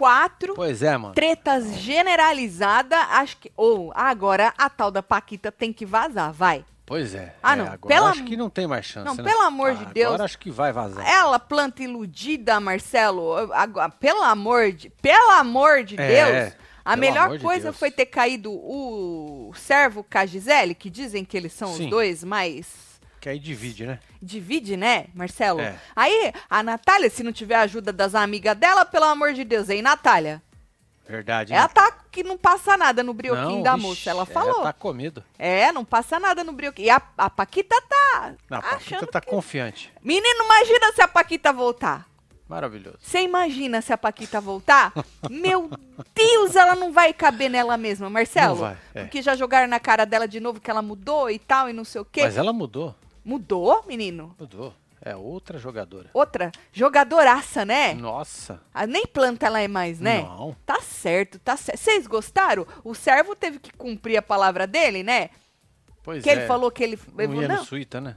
[0.00, 0.54] De.
[0.54, 1.14] Pois é, mano.
[1.14, 3.52] Tretas generalizada, acho que.
[3.56, 6.64] Ou agora a tal da Paquita tem que vazar, vai.
[6.86, 7.34] Pois é.
[7.42, 9.06] Ah, É, não, Agora pela- acho que não tem mais chance.
[9.06, 9.22] Não, né?
[9.22, 10.06] pelo amor de Ah, Deus.
[10.08, 11.06] Agora acho que vai vazar.
[11.08, 13.32] Ela, planta iludida, Marcelo.
[13.52, 14.90] Agora, pelo amor de.
[14.90, 16.08] Pelo amor de É,
[16.42, 16.54] Deus.
[16.84, 17.76] A melhor de coisa Deus.
[17.78, 21.84] foi ter caído o servo com a Gisele, que dizem que eles são Sim.
[21.84, 22.66] os dois mais.
[23.20, 23.98] Que aí divide, né?
[24.20, 25.60] Divide, né, Marcelo?
[25.60, 25.78] É.
[25.94, 29.68] Aí, a Natália, se não tiver a ajuda das amigas dela, pelo amor de Deus,
[29.68, 30.42] hein, Natália?
[31.06, 31.52] Verdade.
[31.52, 31.70] Ela né?
[31.74, 34.10] tá que não passa nada no brioquinho Não, da vixe, moça.
[34.10, 34.62] Ela falou.
[34.62, 35.24] tá comido.
[35.36, 36.86] É, não passa nada no brioquinho.
[36.86, 39.28] E a, a Paquita tá Não, a Paquita tá que...
[39.28, 39.92] confiante.
[40.02, 42.08] Menino, imagina se a Paquita voltar.
[42.48, 42.98] Maravilhoso.
[43.00, 44.92] Você imagina se a Paquita voltar?
[45.28, 45.70] Meu
[46.14, 48.54] Deus, ela não vai caber nela mesma, Marcelo.
[48.54, 49.02] Não vai, é.
[49.02, 51.84] Porque já jogaram na cara dela de novo que ela mudou e tal e não
[51.84, 52.22] sei o quê.
[52.22, 52.94] Mas ela mudou.
[53.30, 54.34] Mudou, menino?
[54.36, 54.74] Mudou.
[55.00, 56.10] É outra jogadora.
[56.12, 57.94] Outra, jogadoraça, né?
[57.94, 58.60] Nossa.
[58.74, 60.22] Ah, nem planta ela é mais, né?
[60.22, 60.56] Não.
[60.66, 61.78] Tá certo, tá certo.
[61.78, 62.66] Vocês gostaram?
[62.82, 65.30] O servo teve que cumprir a palavra dele, né?
[66.02, 66.32] Pois que é.
[66.32, 66.98] ele falou que ele...
[67.16, 68.16] Não ia não, no suíta, né?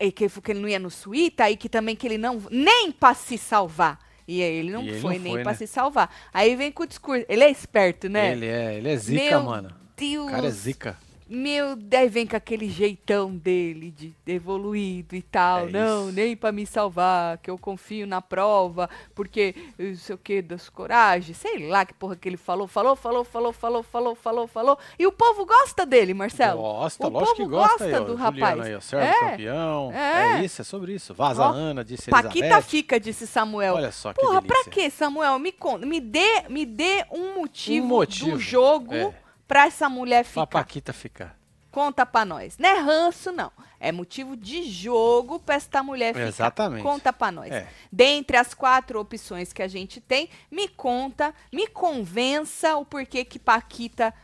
[0.00, 2.16] E que ele falou que ele não ia no suíta e que também que ele
[2.16, 3.98] não nem pra se salvar.
[4.26, 5.58] E aí ele não ele foi não nem foi, pra né?
[5.58, 6.10] se salvar.
[6.32, 7.26] Aí vem com o discurso.
[7.28, 8.32] Ele é esperto, né?
[8.32, 9.74] Ele é, ele é zica, Meu mano.
[9.94, 10.26] Deus.
[10.26, 10.98] O cara é zica.
[11.26, 15.68] Meu, daí vem com aquele jeitão dele de evoluído e tal.
[15.68, 16.12] É não, isso.
[16.16, 20.42] nem pra me salvar, que eu confio na prova, porque eu não sei o que,
[20.42, 24.46] das coragens, sei lá que porra que ele falou, falou, falou, falou, falou, falou, falou,
[24.46, 24.78] falou.
[24.98, 26.60] E o povo gosta dele, Marcelo.
[26.60, 28.60] Gosta, o lógico que povo gosta, gosta aí, ó, do rapaz.
[28.60, 29.92] Aí, ó, servo É, campeão.
[29.92, 30.40] é.
[30.40, 30.44] É.
[30.44, 31.14] isso, é sobre isso.
[31.14, 32.62] Vaza Ó, Ana, disse Paquita Elizabeth.
[32.68, 33.74] fica, disse Samuel.
[33.76, 34.62] Olha só que Porra, delícia.
[34.62, 35.38] pra quê, Samuel?
[35.38, 39.23] Me conta, me dê, me dê um motivo, Um motivo, do jogo é.
[39.46, 40.46] Pra essa mulher Pra ficar.
[40.46, 41.36] Paquita ficar.
[41.70, 42.56] Conta pra nós.
[42.56, 43.50] Não é ranço, não.
[43.80, 46.26] É motivo de jogo pra esta mulher ficar.
[46.28, 46.84] Exatamente.
[46.84, 47.50] Conta pra nós.
[47.50, 47.68] É.
[47.90, 53.40] Dentre as quatro opções que a gente tem, me conta, me convença o porquê que
[53.40, 54.14] Paquita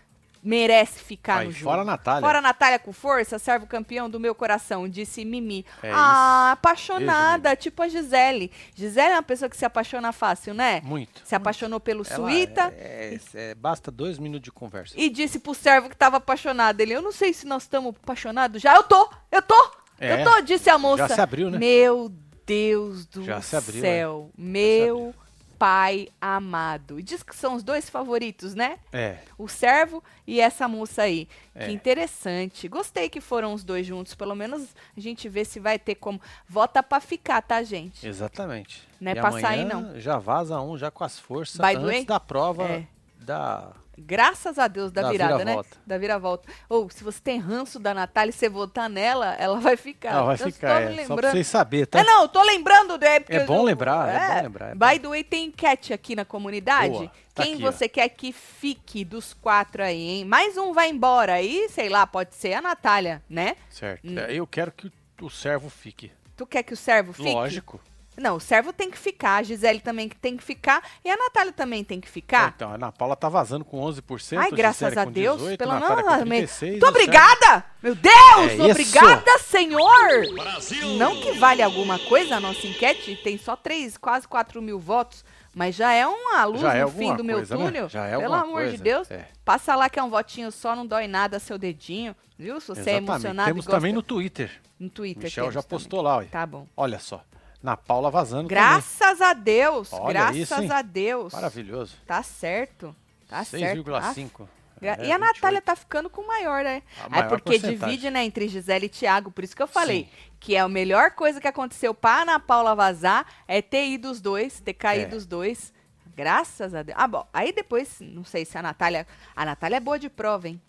[0.42, 1.64] merece ficar no jogo.
[1.64, 2.20] fora a Natália.
[2.22, 5.64] Fora a Natália com força, serve o campeão do meu coração, disse Mimi.
[5.82, 6.52] É ah, isso.
[6.52, 8.50] apaixonada, tipo a Gisele.
[8.74, 10.80] Gisele é uma pessoa que se apaixona fácil, né?
[10.84, 11.20] Muito.
[11.24, 14.94] Se apaixonou pelo Ela Suíta É, é- basta dois minutos de conversa.
[14.96, 16.80] e disse pro servo que tava apaixonado.
[16.80, 18.74] Ele, eu não sei se nós estamos apaixonados já.
[18.76, 21.08] Eu tô, eu tô, É, eu tô, disse a moça.
[21.08, 21.58] já se abriu, né?
[21.58, 22.10] Meu
[22.46, 24.30] Deus do Já se abriu, céu.
[24.34, 25.14] se Meu
[25.60, 26.98] pai amado.
[26.98, 28.78] E diz que são os dois favoritos, né?
[28.90, 29.18] É.
[29.36, 31.28] O servo e essa moça aí.
[31.54, 31.66] É.
[31.66, 32.66] Que interessante.
[32.66, 34.14] Gostei que foram os dois juntos.
[34.14, 36.18] Pelo menos a gente vê se vai ter como.
[36.48, 38.08] Vota pra ficar, tá, gente?
[38.08, 38.88] Exatamente.
[38.98, 42.06] Não é e pra sair, amanhã Já vaza um, já com as forças, the antes
[42.06, 42.86] da prova é.
[43.18, 43.72] da...
[44.00, 45.68] Graças a Deus da, Da virada, viravolta.
[45.76, 45.82] né?
[45.86, 46.48] Da viravolta.
[46.68, 50.14] Ou se você tem ranço da Natália e você votar nela, ela vai ficar.
[50.14, 52.00] Não, vai Eu ficar, é, só pra vocês saberem, tá?
[52.00, 53.02] É, não, tô lembrando.
[53.04, 55.92] É, porque É bom eu- lembrar, é bom lembrar, é By the way, tem enquete
[55.92, 56.92] aqui na comunidade.
[56.94, 57.70] Boa, tá Quem aqui, ó.
[57.72, 60.24] você quer que fique dos quatro aí, hein?
[60.24, 61.34] Mais um vai embora.
[61.34, 63.56] Aí, sei lá, pode ser a Natália, né?
[63.68, 64.06] Certo.
[64.06, 64.18] Hum.
[64.18, 64.90] É, Eu quero que
[65.20, 66.10] o servo fique.
[66.36, 67.30] Tu quer que o servo fique?
[67.30, 67.80] Lógico.
[68.18, 71.52] Não, o servo tem que ficar, a Gisele também tem que ficar e a Natália
[71.52, 72.52] também tem que ficar.
[72.54, 74.36] Então, a Ana Paula tá vazando com 11%.
[74.36, 76.08] Ai, graças a Deus, 18, pelo Natália menos.
[76.16, 76.38] com amém.
[76.40, 77.64] 36, Muito o servo- obrigada!
[77.82, 78.14] Meu Deus!
[78.50, 78.70] É isso.
[78.70, 80.98] obrigada, Senhor!
[80.98, 85.24] Não que vale alguma coisa a nossa enquete, tem só três, quase 4 mil votos,
[85.54, 87.64] mas já é uma luz Já é no alguma fim do meu coisa, né?
[87.64, 87.88] túnel.
[87.88, 89.10] Já é Pelo amor de coisa, Deus.
[89.10, 89.26] é.
[89.44, 92.14] Passa lá que é um votinho só, não dói nada seu dedinho.
[92.38, 92.60] Viu?
[92.60, 93.08] Se você é Exatamente.
[93.08, 93.76] emocionado Temos e gosta...
[93.78, 94.50] também no Twitter.
[94.78, 95.24] no Twitter.
[95.24, 95.68] Michel já também.
[95.78, 96.28] postou lá, olha.
[96.28, 96.66] Tá bom.
[96.76, 97.22] Olha só.
[97.62, 101.32] Na Paula vazando Graças a Deus, Olha graças isso, a Deus.
[101.32, 101.42] também.
[101.42, 101.96] Maravilhoso.
[102.06, 102.96] Tá certo.
[103.28, 103.94] Tá certo.
[103.94, 104.48] Ah, 6,5.
[104.80, 105.64] Gra- É, e a Natália 28.
[105.64, 106.82] tá ficando com o maior, né?
[107.02, 107.78] A É maior porque porcentagem.
[107.78, 109.30] divide, né, entre Gisele e Thiago.
[109.30, 110.32] Por isso que eu falei Sim.
[110.40, 114.22] que é a melhor coisa que aconteceu pra Ana Paula vazar é ter ido os
[114.22, 115.18] dois, ter caído É.
[115.18, 115.70] os dois.
[116.16, 116.98] Graças a Deus.
[116.98, 117.26] Ah, bom.
[117.32, 119.06] Aí depois, não sei se a Natália.
[119.36, 120.60] A Natália é boa de prova, hein?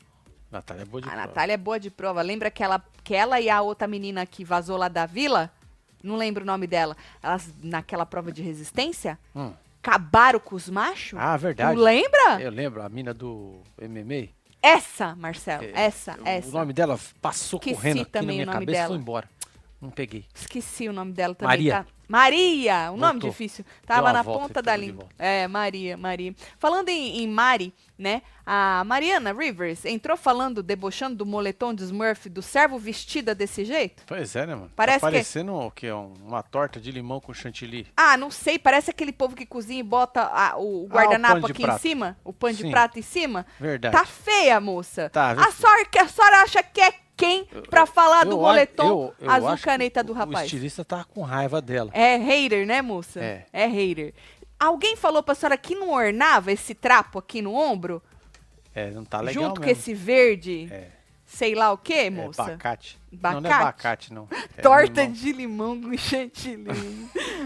[0.52, 1.28] Natália é boa de a prova.
[1.28, 2.22] Natália é boa de prova.
[2.22, 5.50] Lembra que ela, que ela e a outra menina que vazou lá da vila?
[6.04, 6.96] Não lembro o nome dela.
[7.22, 9.52] Elas, naquela prova de resistência, Hum.
[9.84, 11.20] acabaram com os machos?
[11.20, 11.76] Ah, verdade.
[11.76, 12.42] Não lembra?
[12.42, 14.30] Eu lembro, a mina do MMA.
[14.62, 15.64] Essa, Marcelo.
[15.64, 16.52] é, essa, o essa.
[16.52, 19.30] nome dela passou Esqueci correndo aqui na também minha o nome cabeça e foi embora.
[19.82, 20.26] Não peguei.
[20.36, 21.48] Esqueci o nome dela também.
[21.50, 21.74] Maria.
[21.84, 21.86] Tá?
[22.12, 23.30] Maria, um nome Voltou.
[23.30, 23.64] difícil.
[23.64, 25.08] Deu Tava na ponta da língua.
[25.18, 26.36] É, Maria, Maria.
[26.60, 28.22] Falando em, em Mari, né?
[28.46, 34.04] A Mariana Rivers entrou falando, debochando do moletom de Smurf, do servo vestida desse jeito?
[34.06, 34.72] Pois é, né, mano?
[34.76, 35.92] Parece tá que- parecendo o quê?
[35.92, 37.88] Um- Uma torta de limão com chantilly.
[37.96, 41.52] Ah, não sei, parece aquele povo que cozinha e bota a- o guardanapo Ah, de
[41.54, 41.82] aqui em prato.
[41.82, 42.72] cima, o pano de Sim.
[42.72, 43.46] prato em cima.
[43.60, 43.96] Verdade.
[43.96, 45.10] Tá feia, moça.
[45.10, 46.92] Tá, a, senhora, que a senhora acha que é
[47.22, 50.42] quem pra falar do Eu moletom eu- eu azul caneta do rapaz?
[50.44, 51.92] O estilista tava com raiva dela.
[51.94, 53.20] É hater, né, moça?
[53.20, 53.46] É.
[53.54, 54.14] É hater.
[54.60, 58.02] Alguém falou pra senhora que não ornava esse trapo aqui no ombro?
[58.74, 59.80] É, não tá legal junto com mesmo.
[59.82, 60.88] esse verde, É,
[61.26, 62.42] sei lá o que, é moça?
[62.44, 63.00] abacate.
[63.12, 63.34] Bacate?
[63.36, 64.28] Não, não é abacate, não.
[64.58, 65.14] É Torta limão.
[65.14, 66.70] de limão com chantilly.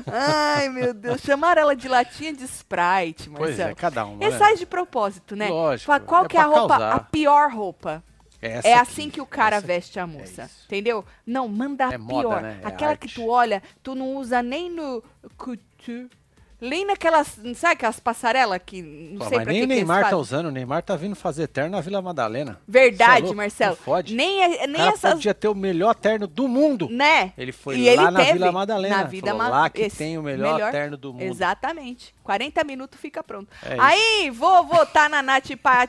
[0.08, 1.22] Ai, meu Deus.
[1.22, 3.38] Chamaram ela de latinha de Sprite, Marcelo.
[3.38, 4.38] Pois é, cada Ele né?
[4.38, 5.48] faz de propósito, né?
[5.50, 6.92] Lógico, Fala, qual é que é a roupa, causar.
[6.96, 8.04] a pior roupa?
[8.46, 11.04] Essa é aqui, assim que o cara veste a aqui, moça, é entendeu?
[11.26, 12.42] Não, manda É moda, pior.
[12.42, 12.60] né?
[12.64, 13.16] É Aquela que arte.
[13.16, 15.04] tu olha, tu não usa nem no
[15.38, 16.10] couture,
[16.62, 19.74] nem naquelas, sabe aquelas passarelas que não Pô, sei mas pra nem que o que
[19.74, 20.20] eles Neymar tá fazem?
[20.20, 20.46] usando.
[20.48, 22.60] O Neymar tá vindo fazer terno na Vila Madalena.
[22.68, 23.34] Verdade, é?
[23.36, 23.76] Marcelo.
[23.76, 24.16] Fode.
[24.16, 26.88] Nem, é- O nem cara essas, podia ter o melhor terno do mundo.
[26.90, 27.34] né?
[27.38, 28.98] Ele foi E lá ele na teve, Vila Madalena.
[28.98, 31.24] na Vida falou, Ma- lá que esse tem o melhor, melhor- terno do mundo.
[31.24, 32.16] Exatamente.
[32.24, 33.50] 40 minutos fica pronto.
[33.62, 33.76] É.
[33.78, 35.86] Aí, vou votar na Nath pra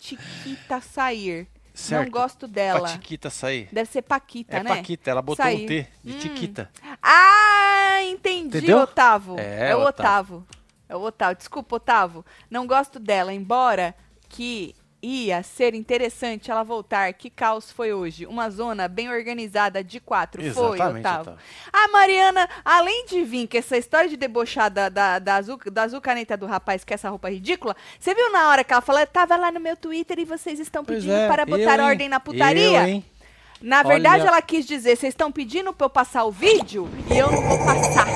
[0.00, 1.46] Chiquita sair.
[1.72, 2.04] Certo.
[2.04, 2.88] Não gosto Pra dela.
[2.88, 3.68] Tiquita sair.
[3.72, 4.76] Deve ser Paquita, É né?
[4.76, 5.64] Paquita, ela botou Sair.
[5.64, 6.18] um T de Hum.
[6.18, 6.70] Tiquita.
[7.00, 8.78] Ah, entendi, Entendeu?
[8.78, 9.38] Otávio.
[9.38, 10.38] É, É, o Otávio.
[10.38, 10.46] Otávio.
[10.88, 11.36] É o Otávio.
[11.36, 12.24] Desculpa, Otávio.
[12.50, 13.94] Não gosto dela, embora
[14.28, 17.12] que ia ser interessante ela voltar.
[17.14, 18.26] Que caos foi hoje?
[18.26, 20.40] Uma zona bem organizada de quatro.
[20.52, 21.20] foi, Exatamente, Otávio.
[21.32, 21.40] Otávio.
[21.72, 25.82] A Mariana, além de vir com essa história de debochar da, da, da, azul, da
[25.82, 28.82] azul caneta do rapaz, que é essa roupa ridícula, você viu na hora que ela
[28.82, 31.78] falou, tava lá no meu Twitter e vocês estão Pois pedindo é, para eu, botar
[31.78, 31.84] hein?
[31.84, 32.82] ordem na putaria?
[32.82, 33.04] Eu, hein?
[33.62, 37.18] Na verdade, Olha- ela quis dizer, vocês estão pedindo pra eu passar o vídeo e
[37.18, 38.06] eu não vou passar.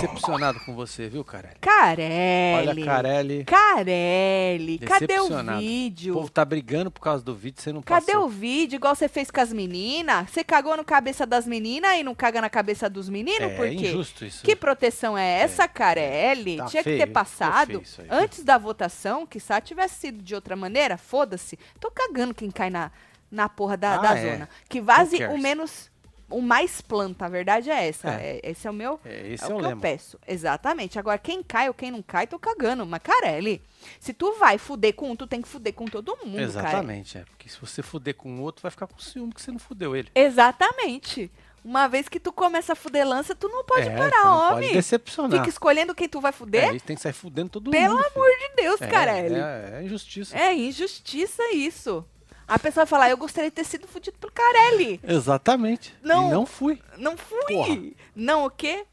[0.00, 1.56] Decepcionado com você, viu, Carelli?
[1.60, 2.68] Carelli.
[2.70, 3.44] Olha, Carelli.
[3.44, 5.58] Carelli, cadê o Decepcionado.
[5.58, 6.14] O vídeo?
[6.14, 8.26] povo tá brigando por causa do vídeo, você não Cadê passou.
[8.26, 10.30] o vídeo, igual você fez com as meninas?
[10.30, 13.40] Você cagou no cabeça das meninas e não caga na cabeça dos meninos?
[13.40, 13.74] É Por quê?
[13.74, 14.44] injusto isso.
[14.44, 16.58] Que proteção é essa, Carelli?
[16.58, 20.34] Tá Tinha que feio, ter ficou passado antes da votação, que se tivesse sido de
[20.34, 21.58] outra maneira, foda-se.
[21.80, 22.92] Tô cagando quem cai na,
[23.30, 24.32] na porra da, Ah, da é.
[24.32, 24.48] zona.
[24.68, 25.90] Que vaze o menos,
[26.30, 28.10] o mais planta, a verdade é essa.
[28.20, 28.40] É.
[28.44, 29.80] É- esse é o meu, É, esse é é, o que eu lema.
[29.80, 30.18] peço.
[30.26, 30.98] Exatamente.
[30.98, 32.84] Agora, quem cai ou quem não cai, tô cagando.
[32.86, 33.62] Mas, Carelli,
[33.98, 36.42] se tu vai fuder com um, tu tem que fuder com todo mundo, cara.
[36.42, 37.24] Exatamente, é.
[37.24, 39.96] Porque se você fuder com o outro, vai ficar com ciúme que você não fudeu
[39.96, 40.08] ele.
[40.14, 41.30] Exatamente.
[41.64, 44.68] Uma vez que tu começa a fuder lança, tu não pode é, parar, não homem.
[44.68, 45.38] Pode decepcionar.
[45.38, 46.74] Fica escolhendo quem tu vai fuder.
[46.76, 48.06] É, tem que sair fudendo todo Pelo mundo.
[48.14, 48.90] amor de Deus, filho.
[48.90, 49.34] Carelli.
[49.34, 49.38] É,
[49.74, 50.38] é, é injustiça.
[50.38, 52.04] É injustiça isso.
[52.48, 54.98] A pessoa vai falar, eu gostaria de ter sido fudido pelo Carelli.
[55.04, 55.94] Exatamente.
[56.02, 56.28] Não.
[56.28, 56.80] E não fui.
[56.96, 57.44] Não fui.
[57.46, 57.76] Porra.
[58.16, 58.86] Não o quê?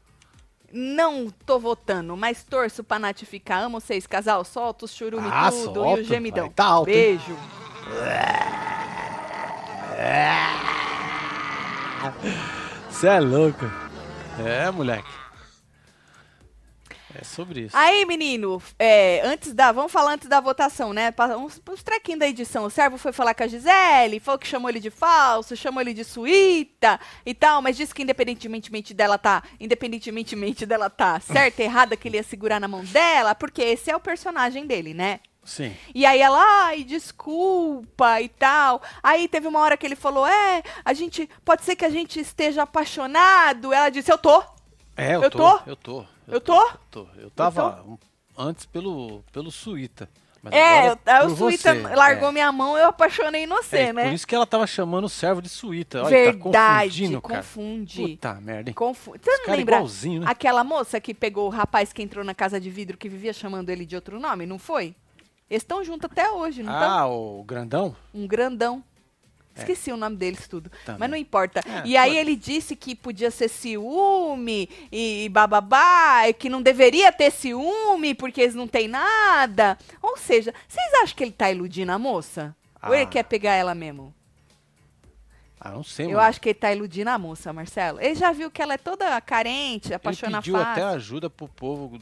[0.72, 3.60] Não tô votando, mas torço pra Nath ficar.
[3.60, 4.44] Amo vocês, casal.
[4.44, 6.00] Solta os churume Ah, tudo e solta.
[6.02, 6.50] o gemidão.
[6.50, 6.94] Tá alto, hein?
[6.94, 7.36] Beijo.
[12.90, 13.64] Você é louco.
[14.44, 15.08] É, moleque.
[17.18, 17.76] É sobre isso.
[17.76, 19.72] Aí, menino, é, antes da.
[19.72, 21.14] Vamos falar antes da votação, né?
[21.38, 22.64] Uns, uns trequinhos da edição.
[22.64, 25.94] O servo foi falar com a Gisele, falou que chamou ele de falso, chamou ele
[25.94, 29.42] de suíta e tal, mas disse que independentemente dela tá.
[29.58, 33.96] Independentemente dela tá certa, errada, que ele ia segurar na mão dela, porque esse é
[33.96, 35.20] o personagem dele, né?
[35.42, 35.74] Sim.
[35.94, 38.82] E aí ela, ai, desculpa e tal.
[39.02, 42.18] Aí teve uma hora que ele falou, é, a gente, pode ser que a gente
[42.18, 43.72] esteja apaixonado.
[43.72, 44.42] Ela disse, eu tô,
[44.96, 45.70] É, eu, Eu tô, tô?
[45.70, 46.15] Eu tô.
[46.28, 46.60] Eu tô.
[46.60, 47.06] Eu tô.
[47.16, 47.98] Eu tava um-
[48.36, 50.08] antes pelo, pelo Suíta.
[50.52, 51.94] É, eu- por o Suíta você.
[51.96, 52.32] largou é.
[52.32, 54.04] minha mão, eu apaixonei em você, É, né?
[54.04, 56.02] Por isso que ela tava chamando o servo de Suíta.
[56.04, 57.40] Olha, Verdade, tá confundindo, cara.
[57.40, 58.02] confunde.
[58.02, 58.74] Puta merda, hein?
[58.74, 60.24] Confu- Você não é lembra né?
[60.24, 63.70] aquela moça que pegou o rapaz que entrou na casa de vidro que vivia chamando
[63.70, 64.94] ele de outro nome, não foi?
[65.50, 66.90] Eles estão juntos até hoje, não estão?
[66.90, 67.96] Ah, o grandão?
[68.14, 68.84] Um grandão.
[69.56, 70.70] Esqueci o nome deles tudo.
[70.84, 70.98] Também.
[71.00, 71.60] Mas não importa.
[71.60, 76.60] É, e aí ele disse que podia ser ciúme e, e bababá, e que não
[76.62, 79.78] deveria ter ciúme porque eles não têm nada.
[80.02, 82.54] Ou seja, vocês acham que ele tá iludindo a moça?
[82.82, 83.06] Ou ele Ah.
[83.06, 84.14] quer pegar ela mesmo?
[85.58, 86.20] Ah, não sei, Eu mano.
[86.22, 88.00] acho que ele tá iludindo a moça, Marcelo.
[88.00, 90.96] Ele já viu que ela é toda carente, Ele apaixona pediu até fácil.
[90.96, 91.98] ajuda pro povo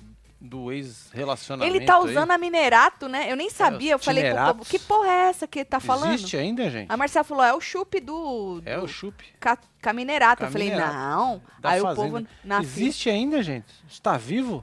[0.46, 2.02] do ex-relacionamento Ele tá aí.
[2.04, 3.32] usando a minerato, né?
[3.32, 3.92] Eu nem sabia.
[3.92, 6.12] eu falei povo, que porra é essa que ele tá falando?
[6.12, 6.90] Existe ainda, gente?
[6.92, 9.24] A Marcela falou, é o chup do, É do o chup.
[9.40, 10.44] ca, caminerato.
[10.44, 11.40] Eu falei, não.
[11.62, 11.94] Aí o fazenda.
[11.94, 13.66] povo na fila- Existe ainda, gente?
[13.88, 14.62] Está vivo?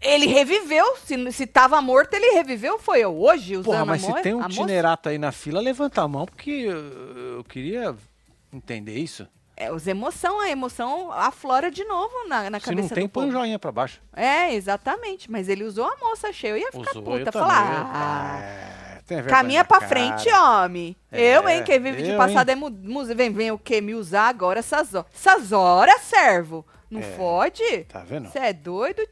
[0.00, 0.96] Ele reviveu.
[1.04, 2.78] Se, se tava morto, ele reviveu.
[2.78, 6.02] Foi eu hoje usando Porra, mas a se tem um tinerato aí na fila, levanta
[6.02, 7.94] a mão, porque eu, eu queria
[8.52, 9.26] entender isso.
[9.60, 13.10] É, os emoção, a emoção aflora de novo na, na se cabeça não tem, do
[13.10, 14.00] põe um joinha pra baixo.
[14.14, 14.54] É,
[23.16, 23.80] vem, vem o que?
[23.80, 25.10] Me usar agora essas horas.
[25.12, 26.64] Essas horas, servo.
[26.88, 27.84] Não fode?
[27.88, 28.28] Tá vendo?
[28.28, 29.06] Você é doido,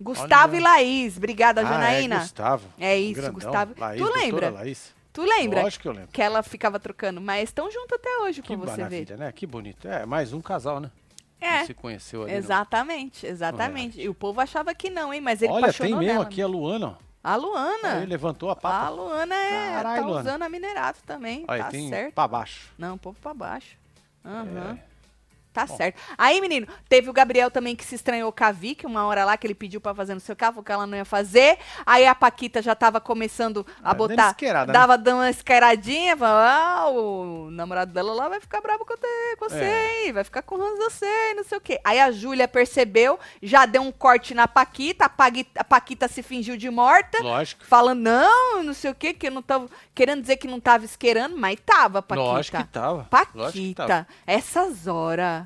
[0.00, 0.60] Gustavo Olha.
[0.60, 1.16] e Laís.
[1.16, 2.16] Obrigada, Ah, Janaína.
[2.16, 2.68] é Gustavo.
[2.78, 3.34] É isso, Grandão.
[3.34, 3.74] Gustavo.
[3.78, 4.50] Laís, Tu lembra?
[4.50, 4.94] Laís.
[5.18, 5.62] Tu lembra?
[5.62, 6.10] Lógico que eu lembro.
[6.12, 7.20] Que ela ficava trocando.
[7.20, 9.32] Mas estão juntos até hoje, Que você maravilha, né?
[9.32, 9.88] Que bonito.
[9.88, 10.92] É, mais um casal, né?
[11.40, 11.58] É.
[11.58, 12.34] Não se conheceu ali.
[12.34, 14.00] Exatamente, exatamente.
[14.00, 15.20] E o povo achava que não, hein?
[15.20, 16.22] Mas ele Olha, tem mesmo nela.
[16.22, 16.94] aqui a Luana, ó.
[17.24, 17.96] A Luana.
[17.96, 18.90] Ele levantou a A pata.
[18.90, 20.20] Luana é, Caralho, tá Luana.
[20.30, 21.44] usando a minerato também.
[21.48, 22.14] Olha, tá certo.
[22.14, 22.72] pra baixo.
[22.78, 23.76] Não, um pouco pra baixo.
[24.24, 24.78] Aham.
[24.80, 24.87] É.
[25.58, 25.76] Tá Bom.
[25.76, 26.00] certo.
[26.16, 29.36] Aí, menino, teve o Gabriel também que se estranhou com a Vicky, uma hora lá
[29.36, 31.58] que ele pediu pra fazer no seu carro, que ela não ia fazer.
[31.84, 34.14] Aí a Paquita já tava começando a Ah, botar.
[34.68, 34.72] né?
[34.72, 39.36] dava dando uma esqueiradinha, falava, ah, o namorado dela lá vai ficar bravo com te-
[39.38, 40.04] com você, É.
[40.06, 40.12] hein?
[40.12, 41.80] Vai ficar com ranço de você, não sei o quê.
[41.84, 46.22] Aí a Júlia percebeu, já deu um corte na Paquita, a, Pagui- a Paquita se
[46.22, 47.22] fingiu de morta.
[47.22, 47.64] Lógico.
[47.64, 49.68] Falando, não, não sei o quê, que eu não tava.
[49.94, 52.28] Querendo dizer que não tava esquerando, mas tava, Paquita.
[52.28, 53.08] Lógico que tava.
[53.34, 53.88] Lógico que tava.
[53.88, 55.44] Paquita, essas horas.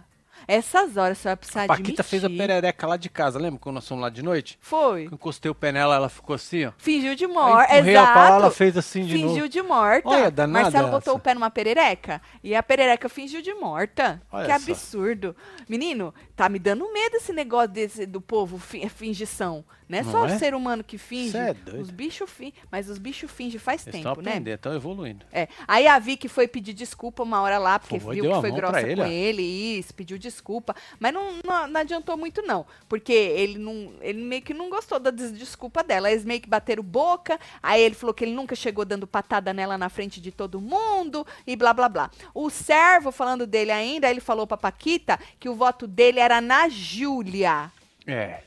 [0.52, 2.04] Essas horas você vai precisar A Paquita admitir.
[2.04, 4.58] fez a perereca lá de casa, lembra quando nós fomos lá de noite?
[4.60, 5.06] Foi.
[5.06, 6.72] Eu encostei o pé nela, ela ficou assim, ó.
[6.76, 7.62] Fingiu de morta.
[7.64, 8.32] a pala, Exato.
[8.42, 9.48] ela fez assim de fingiu novo.
[9.48, 10.08] de morta.
[10.08, 11.18] Olha, danada Marcelo botou essa.
[11.18, 12.20] o pé numa perereca.
[12.44, 14.20] E a perereca fingiu de morta.
[14.30, 14.72] Olha que só.
[14.72, 15.34] absurdo.
[15.68, 19.64] Menino, tá me dando medo esse negócio desse, do povo fi- fingição.
[19.88, 20.34] Não é Não só é?
[20.34, 21.36] o ser humano que finge.
[21.36, 21.82] É doido.
[21.82, 22.54] Os bichos fingem.
[22.70, 24.42] Mas os bichos fingem faz Eles tempo, né?
[24.46, 25.26] estão evoluindo.
[25.30, 25.48] É.
[25.68, 28.80] Aí a Vicky foi pedir desculpa uma hora lá, porque Foi, viu que foi grossa
[28.80, 29.06] ele, com ó.
[29.06, 30.74] ele, isso, pediu desculpa.
[30.98, 32.64] Mas não, não, não adiantou muito, não.
[32.88, 33.92] Porque ele não.
[34.00, 36.10] Ele meio que não gostou da des- desculpa dela.
[36.10, 37.38] Eles meio que bateram boca.
[37.62, 41.26] Aí ele falou que ele nunca chegou dando patada nela na frente de todo mundo
[41.46, 42.10] e blá blá blá.
[42.32, 46.68] O servo, falando dele ainda, ele falou pra Paquita que o voto dele era na
[46.68, 47.70] Júlia
[48.06, 48.40] É.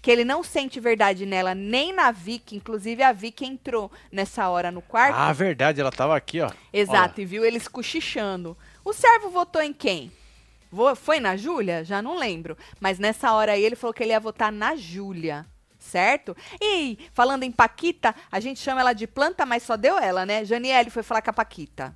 [0.00, 4.70] que ele não sente verdade nela nem na Vicky, inclusive a Vicky entrou nessa hora
[4.70, 5.14] no quarto.
[5.16, 6.50] Ah, verdade, ela tava aqui, ó.
[6.72, 8.56] Exato, e viu eles cochichando.
[8.84, 10.12] O servo votou em quem?
[10.96, 11.84] Foi na Júlia?
[11.84, 12.56] Já não lembro.
[12.80, 15.46] Mas nessa hora aí ele falou que ele ia votar na Júlia.
[15.78, 16.36] Certo?
[16.60, 20.44] E falando em Paquita, a gente chama ela de planta, mas só deu ela, né?
[20.44, 21.94] Janiele foi falar com a Paquita.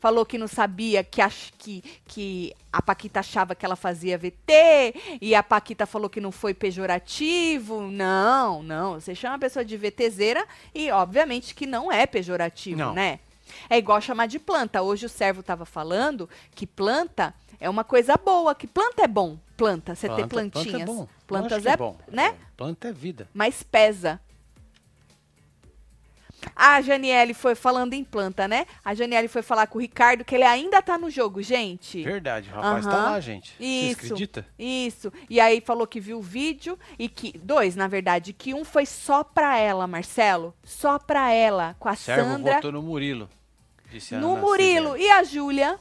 [0.00, 5.18] Falou que não sabia que, ach, que, que a Paquita achava que ela fazia VT,
[5.20, 7.82] e a Paquita falou que não foi pejorativo.
[7.82, 8.94] Não, não.
[9.00, 12.92] Você chama a pessoa de VTzeira e, obviamente, que não é pejorativo, Não.
[12.94, 13.18] né?
[13.68, 14.80] É igual chamar de planta.
[14.82, 19.36] Hoje o servo estava falando que planta é uma coisa boa, que planta é bom.
[19.56, 20.64] Planta, você ter Planta- plantinhas.
[20.72, 21.08] Planta é bom.
[21.26, 21.96] Plantas que é, bom.
[22.10, 22.26] né?
[22.28, 23.28] É, Planta é vida.
[23.34, 24.20] mas pesa.
[26.64, 28.66] A Janiele foi falando em planta, né?
[28.84, 32.04] A Janiele foi falar com o Ricardo que ele ainda tá no jogo, gente.
[32.04, 33.10] Verdade, o rapaz tá Aham.
[33.10, 33.52] lá, gente.
[33.58, 34.04] Isso.
[34.04, 34.44] acreditam?
[34.56, 35.12] Isso.
[35.28, 38.86] E aí falou que viu o vídeo e que dois, na verdade, que um foi
[38.86, 43.28] só pra ela, Marcelo, só pra ela, com a Servo Sandra votou no Murilo.
[43.90, 45.04] Disse no Murilo Cibele.
[45.04, 45.80] e a Júlia.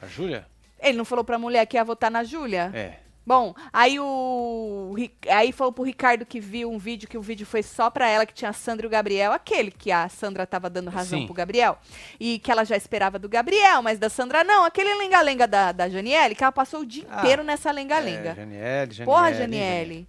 [0.00, 0.46] A Júlia?
[0.78, 2.70] Ele não falou pra mulher que ia votar na Júlia?
[2.72, 3.00] É.
[3.26, 4.94] Bom, aí o
[5.28, 8.24] aí falou pro Ricardo que viu um vídeo que o vídeo foi só pra ela
[8.24, 11.26] que tinha a Sandra e o Gabriel, aquele que a Sandra tava dando razão Sim.
[11.26, 11.76] pro Gabriel
[12.20, 15.88] e que ela já esperava do Gabriel, mas da Sandra não, aquele lenga-lenga da, da
[15.88, 18.34] Janiele que ela passou o dia Ah, inteiro nessa É, lenga-lenga.
[18.36, 19.04] Janiele, Janiele.
[19.04, 20.08] Porra, Janiele.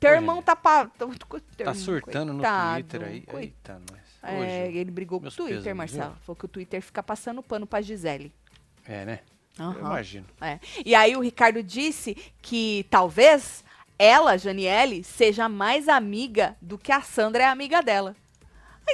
[0.00, 0.86] Teu irmão tá pa...
[0.86, 1.04] Tá
[1.58, 3.20] irmão, surtando coitado, no Twitter aí.
[3.20, 4.00] coi- Eita, nós.
[4.22, 4.78] É, Hoje.
[4.78, 6.12] ele brigou com o Twitter, pêsames, Marcelo.
[6.14, 6.20] viu?
[6.24, 8.32] Falou que o Twitter fica passando pano pra Gisele.
[8.86, 9.20] É, né?
[9.60, 9.80] Eu Aham.
[9.80, 10.26] imagino.
[10.40, 10.58] É.
[10.84, 13.62] E aí o Ricardo disse que talvez
[13.98, 18.16] ela, Janiele, seja mais amiga do que a Sandra é amiga dela.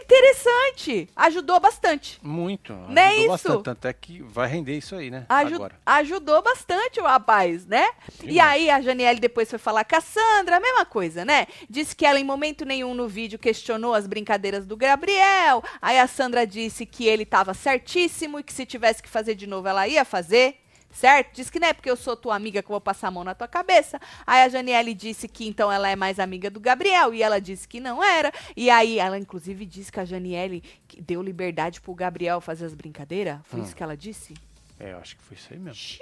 [0.02, 1.08] Interessante.
[1.16, 2.18] Ajudou bastante.
[2.22, 2.72] Muito.
[2.72, 3.28] Não é isso?
[3.28, 5.26] Bastante, tanto é que vai render isso aí, né?
[5.28, 5.74] Aju- Agora.
[5.84, 7.88] Ajudou bastante o rapaz, né?
[8.22, 8.50] E Demais.
[8.52, 11.46] aí a Janiele depois foi falar com a Sandra, a mesma coisa, né?
[11.68, 15.62] Disse que ela em momento nenhum no vídeo questionou as brincadeiras do Gabriel.
[15.80, 19.46] Aí a Sandra disse que ele estava certíssimo e que se tivesse que fazer de
[19.46, 20.56] novo ela ia fazer.
[20.96, 21.34] Certo?
[21.34, 23.22] Diz que não é porque eu sou tua amiga que eu vou passar a mão
[23.22, 24.00] na tua cabeça.
[24.26, 27.68] Aí a Janiele disse que então ela é mais amiga do Gabriel e ela disse
[27.68, 28.32] que não era.
[28.56, 30.62] E aí ela inclusive disse que a Janiele
[30.98, 33.40] deu liberdade pro Gabriel fazer as brincadeiras.
[33.44, 33.64] Foi Hum.
[33.64, 34.32] isso que ela disse?
[34.80, 35.98] É, eu acho que foi isso aí mesmo.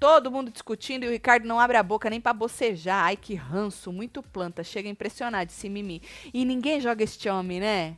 [0.00, 3.04] Todo mundo discutindo e o Ricardo não abre a boca nem pra bocejar.
[3.04, 4.64] Ai, que ranço, muito planta.
[4.64, 6.02] Chega a impressionar, disse Mimi.
[6.32, 7.96] E ninguém joga este homem, né?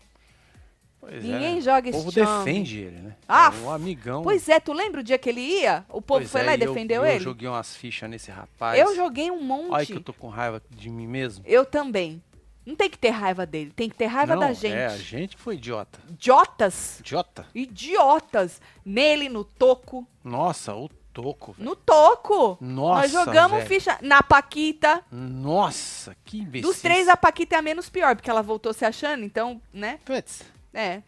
[1.00, 1.60] Pois Ninguém é.
[1.60, 3.16] joga O povo esse defende ele, né?
[3.28, 4.22] Ah, é um amigão.
[4.22, 5.84] Pois é, tu lembra o dia que ele ia?
[5.88, 7.22] O povo Pois foi é, lá e eu- defendeu eu ele?
[7.24, 8.78] joguei umas fichas nesse rapaz.
[8.80, 9.70] Eu joguei um monte.
[9.72, 11.44] Olha que eu tô com raiva de mim mesmo.
[11.46, 12.20] Eu também.
[12.64, 14.74] Não tem que ter raiva dele, tem que ter raiva Não, da gente.
[14.74, 16.00] É, a gente que foi idiota.
[16.10, 17.46] Idiotas, Idiota?
[17.54, 18.60] idiotas.
[18.84, 20.04] Nele, no toco.
[20.24, 21.52] Nossa, o toco.
[21.52, 21.64] velho.
[21.70, 22.58] No toco.
[22.60, 23.68] Nossa, Nós jogamos velho.
[23.68, 25.00] ficha na Paquita.
[25.12, 26.68] Nossa, que imbecil.
[26.68, 30.00] Dos três, a Paquita é a menos pior, porque ela voltou se achando, então, né?
[30.04, 30.42] Puts,
[30.76, 31.02] É.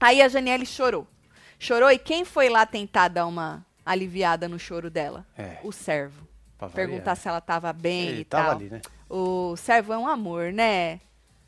[0.00, 1.06] Aí a Janiele chorou.
[1.58, 5.26] Chorou e quem foi lá tentar dar uma aliviada no choro dela?
[5.36, 6.26] É, O servo.
[6.74, 8.56] Perguntar se ela tava bem Ele e tava tal.
[8.56, 8.80] ali, né?
[9.08, 11.00] O servo é um amor, né?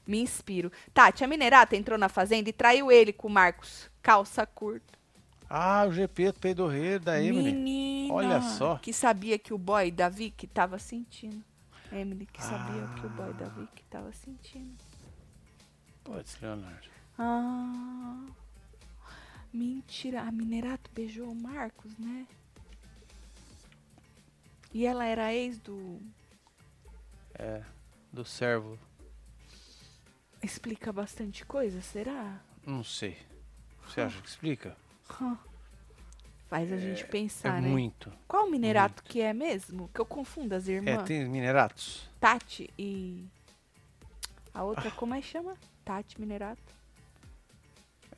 [0.06, 0.72] Me inspiro.
[0.94, 3.90] Tati, a Minerata entrou na fazenda e traiu ele com o Marcos.
[4.02, 4.92] Calça curta.
[5.50, 7.52] Ah, o GP do Peidorreiro da Emily.
[7.52, 8.76] Menina, Olha só.
[8.76, 11.44] Que sabia que o boy Davi que tava sentindo.
[11.92, 13.32] Emily que sabia que o boy Ah.
[13.44, 14.78] Davi que tava sentindo.
[16.02, 16.88] Pode ser, Leonardo.
[17.24, 18.26] Ah.
[19.52, 22.26] Mentira, a Minerato beijou o Marcos, né?
[24.74, 26.00] E ela era ex do.
[27.34, 27.62] É,
[28.12, 28.78] do servo.
[30.42, 32.40] Explica bastante coisa, será?
[32.66, 33.16] Não sei.
[33.86, 34.76] Você acha que explica?
[36.48, 37.68] Faz a gente pensar, é né?
[37.68, 38.12] muito.
[38.26, 39.88] Qual Minerato que é mesmo?
[39.94, 41.04] Que eu confundo as É, irmãs.
[41.06, 42.08] tem mineratos.
[42.18, 43.26] Tati e.
[44.52, 44.92] A outra, Ah.
[44.92, 45.56] como é que chama?
[45.84, 46.81] Tati Minerato.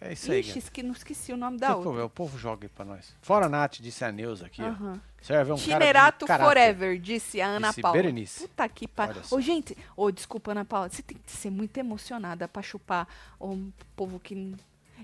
[0.01, 1.83] É isso aí, Ixi, esque, não esqueci o nome da tem outra.
[1.85, 3.15] problema, o povo joga aí pra nós.
[3.23, 4.61] Fora a Nath, disse a Neuza aqui.
[4.61, 5.01] Aham.
[5.23, 6.27] Serve um Tinerato.
[6.27, 7.97] Forever, disse a Ana Disse Paula.
[7.97, 8.41] Berenice.
[8.43, 9.23] Puta que pariu.
[9.31, 13.09] Ô, gente, ô, desculpa, Ana Paula, você tem que ser muito emocionada pra chupar
[13.41, 14.55] o povo que.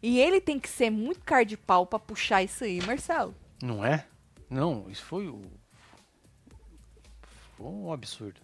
[0.03, 3.35] E ele tem que ser muito cara de pau pra puxar isso aí, Marcelo.
[3.63, 4.07] Não é?
[4.51, 5.41] Não, isso foi o.
[7.57, 8.41] Foi um absurdo.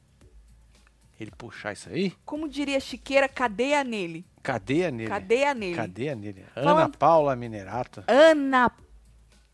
[1.18, 2.10] Ele puxar isso aí?
[2.24, 4.24] Como diria Chiqueira, cadeia nele.
[4.46, 5.08] Cadeia nele.
[5.08, 5.74] Cadeia nele.
[5.76, 6.44] Cadeia nele.
[6.54, 8.04] Ana Falando- Paula Minerato.
[8.06, 8.70] Ana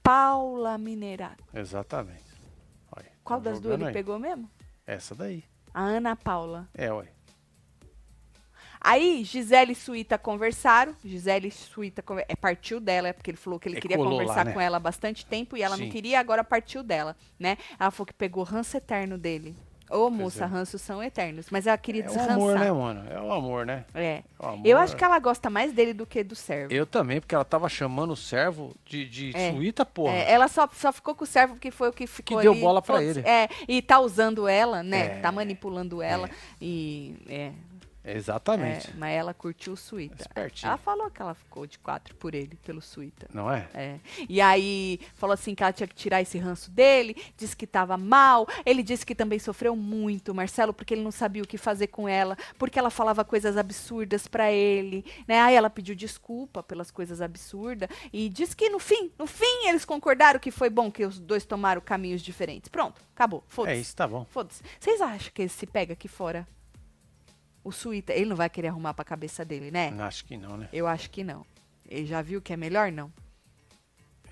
[0.03, 1.43] Paula Minerato.
[1.55, 2.23] Exatamente.
[2.95, 3.93] Olha, Qual tão das duas ele aí.
[3.93, 4.51] pegou mesmo?
[4.87, 5.45] Essa daí.
[5.73, 6.69] A Ana Paula.
[6.75, 7.07] É, ué.
[8.85, 10.95] Aí, Gisele e Suíta conversaram.
[11.05, 12.25] Gisele Suíta conver...
[12.29, 14.53] é, partiu dela, é porque ele falou que ele É, queria colou lá, conversar né?
[14.53, 15.91] com ela há bastante tempo e ela não Sim.
[15.91, 17.57] queria, agora partiu dela, né?
[17.79, 19.57] Ela falou que pegou ranço eterno dele.
[19.93, 20.47] Ô, moça, é.
[20.47, 21.47] ranços são eternos.
[21.51, 22.35] Mas ela queria É o desransar.
[22.35, 23.05] amor, né, mano?
[23.11, 23.85] É o amor, né?
[23.95, 24.03] É.
[24.17, 24.67] É o amor.
[24.67, 26.73] Eu acho que ela gosta mais dele do que do servo.
[26.73, 29.53] Eu também, porque ela tava chamando o servo de, de É.
[29.53, 30.15] suíta, porra.
[30.15, 32.61] É, ela só, só ficou com o servo porque foi o que ficou deu ali,
[32.61, 33.21] bola pra ele.
[33.21, 35.19] É, e tá usando ela, né?
[35.19, 35.21] É.
[35.21, 36.29] Tá manipulando ela.
[36.61, 37.53] E, é,
[38.05, 38.91] Exatamente.
[38.91, 40.23] É, mas ela curtiu o Suíta.
[40.23, 40.69] Espertinho.
[40.69, 43.29] Ela falou que ela ficou de quatro por ele, pelo Suíta.
[43.33, 43.69] Não é?
[43.75, 43.99] É.
[44.29, 47.97] E aí falou assim que ela tinha que tirar esse ranço dele, disse que tava
[47.97, 48.47] mal.
[48.67, 52.09] Ele disse que também sofreu muito, Marcelo, porque ele não sabia o que fazer com
[52.09, 55.41] ela, porque ela falava coisas absurdas pra ele, né?
[55.41, 59.85] Aí ela pediu desculpa pelas coisas absurdas e disse que no fim, no fim eles
[59.85, 62.69] concordaram que foi bom que os dois tomaram caminhos diferentes.
[62.69, 63.45] Pronto, acabou.
[63.49, 63.81] É Foda-se.
[63.81, 64.27] isso, tá bom.
[64.31, 64.63] Foda-se.
[64.81, 66.47] Vocês acham que ele se pega aqui fora?
[67.65, 69.95] O Suíta, ele não vai querer arrumar pra cabeça dele, né?
[70.01, 70.69] Acho que não, né?
[70.73, 71.45] Eu acho que não.
[71.89, 73.13] Ele já viu que é melhor não?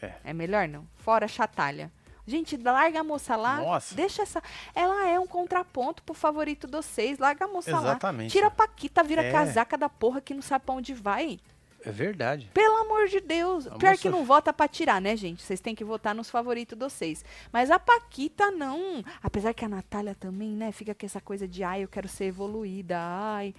[0.02, 0.14] É.
[0.24, 0.86] É melhor não?
[0.96, 1.92] Fora chatalha.
[2.26, 3.56] Gente, larga a moça lá.
[3.60, 3.94] Nossa.
[3.94, 4.42] Deixa essa.
[4.74, 7.18] Ela é um contraponto pro favorito de vocês.
[7.18, 7.90] Larga a moça lá.
[7.90, 8.30] Exatamente.
[8.32, 9.32] Tira a Paquita, vira É.
[9.32, 11.40] casaca da porra que não sabe pra onde vai.
[11.84, 12.50] É verdade.
[12.52, 13.66] Pelo amor de Deus.
[13.66, 15.42] A Pior moça- que não vota pra tirar, né, gente?
[15.42, 17.24] Vocês têm que votar nos favoritos de vocês.
[17.52, 19.02] Mas a Paquita não.
[19.22, 22.26] Apesar que a Natália também, né, fica com essa coisa de, ai, eu quero ser
[22.26, 22.96] evoluída.
[22.98, 23.54] Ai,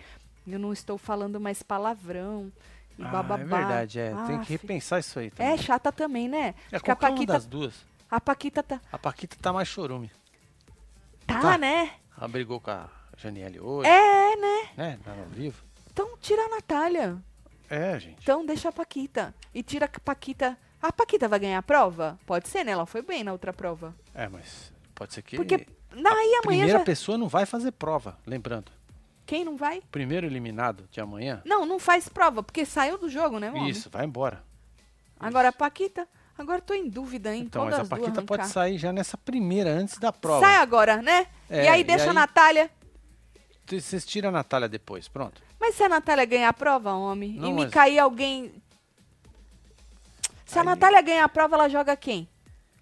[0.48, 2.52] eu não estou falando mais palavrão.
[3.00, 3.42] E Ah, bababá.
[3.42, 4.14] é verdade, é.
[4.28, 5.54] Tem que repensar isso aí também.
[5.54, 6.54] É chata também, né?
[6.72, 7.74] É Acho que a Paquita, das duas.
[8.10, 10.12] a Paquita tá, A Paquita tá mais chorume.
[11.26, 11.58] tá, Tá.
[11.58, 11.92] né?
[12.18, 14.70] Ela brigou com a Janiele hoje, É, né?
[14.78, 15.00] né?
[15.04, 15.64] Tá ao vivo.
[15.92, 17.18] Então tira a Natália.
[17.72, 18.20] É, gente.
[18.22, 19.34] Então deixa a Paquita.
[19.54, 20.58] E tira a Paquita.
[20.82, 22.20] A Paquita vai ganhar a prova?
[22.26, 22.74] Pode ser, né?
[22.74, 23.96] Ela foi bem na outra prova.
[24.14, 25.38] É, mas pode ser que.
[25.38, 26.84] Porque daí a amanhã primeira já...
[26.84, 28.74] pessoa não vai fazer prova, lembrando.
[29.26, 29.82] Quem não vai?
[29.90, 33.70] Primeiro eliminado de amanhã, Não, não faz prova, porque saiu do jogo, né, homem?
[33.70, 34.44] isso, vai embora.
[35.18, 36.06] Agora a Paquita.
[36.38, 37.44] Agora eu tô em dúvida, hein?
[37.44, 40.46] Então, mas a Paquita pode sair já nessa primeira, antes da prova.
[40.46, 41.28] Sai agora, né?
[41.50, 42.70] É, e aí e deixa a aí- Natália.
[43.66, 45.42] Vocês tiram a Natália depois, pronto.
[45.62, 48.52] Mas se a Natália ganhar a prova, homem, Não, e me mas- cair alguém.
[50.43, 52.28] Se a Aí- Natália ganhar a prova, ela joga quem?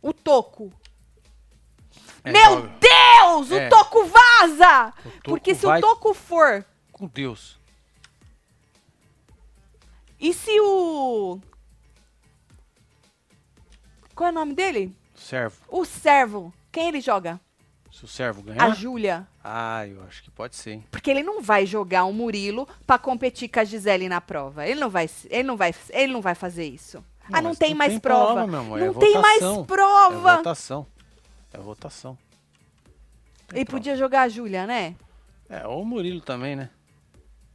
[0.02, 0.72] O Toco.
[2.24, 3.52] É, Meu joga Deus!
[3.52, 3.68] É.
[3.68, 4.94] O Toco vaza!
[5.06, 6.66] O Toco Porque se vai- o Toco for.
[6.94, 7.60] Com Deus.
[10.18, 11.38] E se o.
[14.16, 14.96] Qual é o nome dele?
[15.16, 15.58] Servo.
[15.68, 16.54] O servo.
[16.72, 17.40] Quem ele joga?
[17.92, 18.76] Se o servo A ganhar.
[18.76, 19.28] Júlia.
[19.44, 20.84] Ah, eu acho que pode ser, hein?
[20.92, 24.68] Porque ele não vai jogar o Murilo pra competir com a Gisele na prova.
[24.68, 27.04] Ele não vai, ele não vai, ele não vai fazer isso.
[27.32, 28.42] ah, não tem mais tem prova.
[28.44, 29.62] amor, não é tem mais votação.
[29.62, 30.38] É prova.
[30.38, 30.88] votação.
[31.54, 32.18] É votação.
[33.48, 33.78] Tem e prova.
[33.80, 34.96] podia jogar a Júlia, né?
[35.50, 36.70] É, ou o Murilo também, né?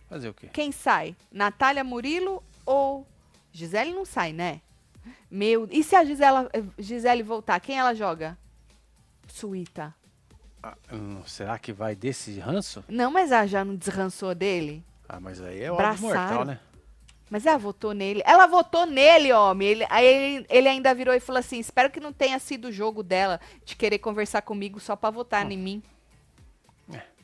[0.09, 0.49] Fazer o quê?
[0.53, 1.17] Quem sai?
[1.31, 3.07] Natália Murilo ou
[3.53, 4.61] Gisele não sai, né?
[5.31, 8.37] Meu, e se a Gisela, Gisele voltar, quem ela joga?
[9.29, 9.95] Suíta.
[10.67, 12.83] Ah, hum, será que vai desse ranço?
[12.89, 14.83] Não, mas ela já não desrançou dele?
[15.07, 16.01] Ah, mas aí é o Braçaram.
[16.01, 16.59] mortal, né?
[17.31, 18.23] Mas ela votou nele.
[18.25, 19.69] Ela votou nele, homem.
[19.69, 22.73] Ele, aí ele, ele ainda virou e falou assim: espero que não tenha sido o
[22.73, 25.51] jogo dela de querer conversar comigo só pra votar Hum.
[25.51, 25.83] em mim.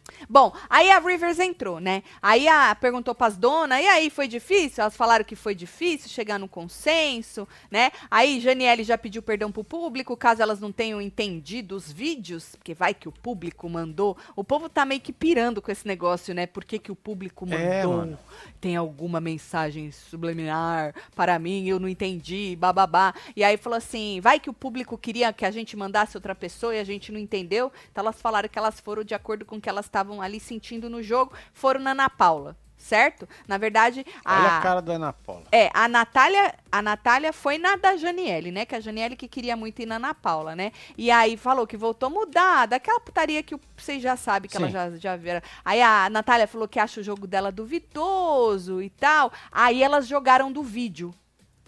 [0.09, 0.27] É.
[0.29, 2.03] Bom, aí a Rivers entrou, né?
[2.21, 4.83] Aí a perguntou pras donas, e aí foi difícil?
[4.83, 7.91] Elas falaram que foi difícil chegar no consenso, né?
[8.11, 12.75] Aí Janiele já pediu perdão pro público, caso elas não tenham entendido os vídeos, porque
[12.75, 14.17] vai que o público mandou.
[14.37, 16.47] O povo tá meio que pirando com esse negócio, né?
[16.47, 17.97] Por que, que o público É, mandou?
[17.99, 18.19] mano.
[18.61, 23.15] Tem alguma mensagem subliminar para mim, eu não entendi, bababá.
[23.35, 26.75] E aí falou assim: vai que o público queria que a gente mandasse outra pessoa
[26.75, 27.73] e a gente não entendeu.
[27.91, 30.89] Então elas falaram que elas foram de acordo com o que elas estavam ali sentindo
[30.89, 33.29] no jogo, foram na Ana Paula, certo?
[33.47, 34.59] Na verdade, Olha a.
[34.59, 35.43] a cara da Ana Paula.
[35.53, 38.65] É, a Natália, a Natália foi na da Janiele, né?
[38.65, 40.73] Que a Janiele que queria muito ir na Ana Paula, né?
[40.97, 44.57] E aí falou que voltou a mudar, daquela putaria que o- vocês já sabem, que
[44.57, 44.73] ela Sim.
[44.73, 45.43] já, já viram.
[45.65, 49.33] Aí a Natália falou que acha o jogo dela duvidoso e tal.
[49.51, 51.13] Aí elas jogaram do vídeo.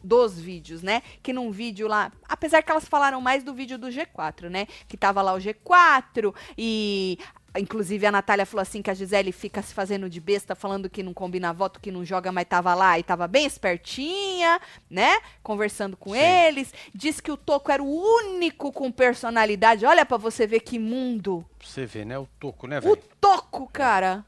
[0.05, 1.01] Dos vídeos, né?
[1.23, 2.11] Que num vídeo lá.
[2.29, 4.67] Apesar que elas falaram mais do vídeo do G4, né?
[4.89, 7.19] Que tava lá o G4 e.
[7.59, 11.03] Inclusive a Natália falou assim que a Gisele fica se fazendo de besta, falando que
[11.03, 15.19] não combina voto, que não joga, mas tava lá e tava bem espertinha, né?
[15.43, 16.19] Conversando com Sim.
[16.19, 16.73] eles.
[16.95, 19.85] Diz que o Toco era o único com personalidade.
[19.85, 21.45] Olha pra você ver que mundo.
[21.59, 22.19] Pra você ver, né?
[22.19, 22.99] O toco, né, O velho?
[23.21, 24.25] Toco, cara.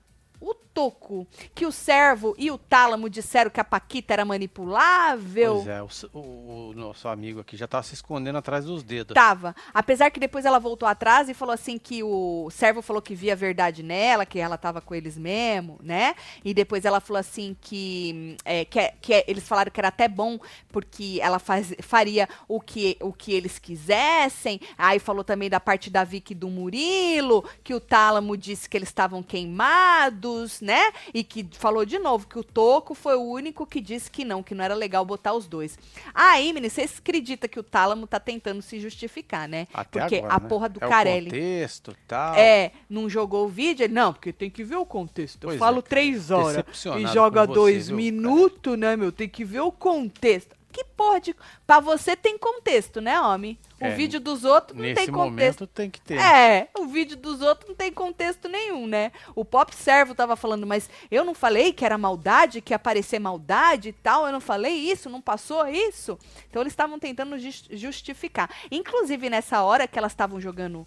[0.74, 1.26] Toco.
[1.54, 5.54] Que o servo e o tálamo disseram que a Paquita era manipulável.
[5.54, 9.14] Pois é, o, o- o nosso amigo aqui já tava se escondendo atrás dos dedos.
[9.14, 9.54] Tava.
[9.72, 13.32] Apesar que depois ela voltou atrás e falou assim que o servo falou que via
[13.34, 16.14] a verdade nela, que ela tava com eles mesmo, né?
[16.44, 19.88] E depois ela falou assim que, é, que, é- que é- eles falaram que era
[19.88, 20.38] até bom
[20.72, 24.60] porque ela faz- faria o que, o que eles quisessem.
[24.76, 28.76] Aí falou também da parte da Vicky e do Murilo, que o Tálamo disse que
[28.76, 30.92] eles estavam queimados, né?
[31.12, 34.42] E que falou de novo que o Toco foi o único que disse que não,
[34.42, 35.78] que não era legal botar os dois.
[36.14, 39.68] Aí, menino, vocês acreditam que o Tálamo tá tentando se justificar, né?
[39.72, 40.48] Até porque agora, a né?
[40.48, 41.28] porra do é Carelli.
[41.28, 42.34] O contexto tal.
[42.34, 43.84] É, não jogou o vídeo?
[43.84, 45.44] Ele, não, porque tem que ver o contexto.
[45.44, 45.90] Eu Pois é, falo cara.
[45.90, 46.64] três horas
[46.98, 49.12] e joga você, dois minutos, né, meu?
[49.12, 50.56] Tem que ver o contexto.
[50.74, 51.36] Que porra de...
[51.64, 53.56] Pra você tem contexto, né, homem?
[53.80, 55.12] O É, vídeo dos outros não tem contexto.
[55.14, 56.18] momento tem que ter.
[56.18, 59.12] É, o vídeo dos outros não tem contexto nenhum, né?
[59.36, 63.20] O Pop Servo tava falando, mas eu não falei que era maldade, que ia aparecer
[63.20, 66.18] maldade e tal, eu não falei isso, não passou isso.
[66.50, 68.50] Então eles estavam tentando jus- justificar.
[68.68, 70.84] Inclusive, nessa hora que elas estavam jogando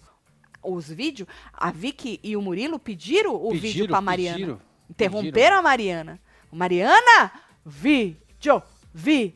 [0.62, 4.36] os vídeos, a Vicky e o Murilo pediram o vídeo Pediram, pra Mariana.
[4.38, 5.58] pediram, Interromperam pediram.
[5.58, 6.20] a Mariana.
[6.52, 7.32] Mariana,
[7.64, 9.34] vídeo, vídeo,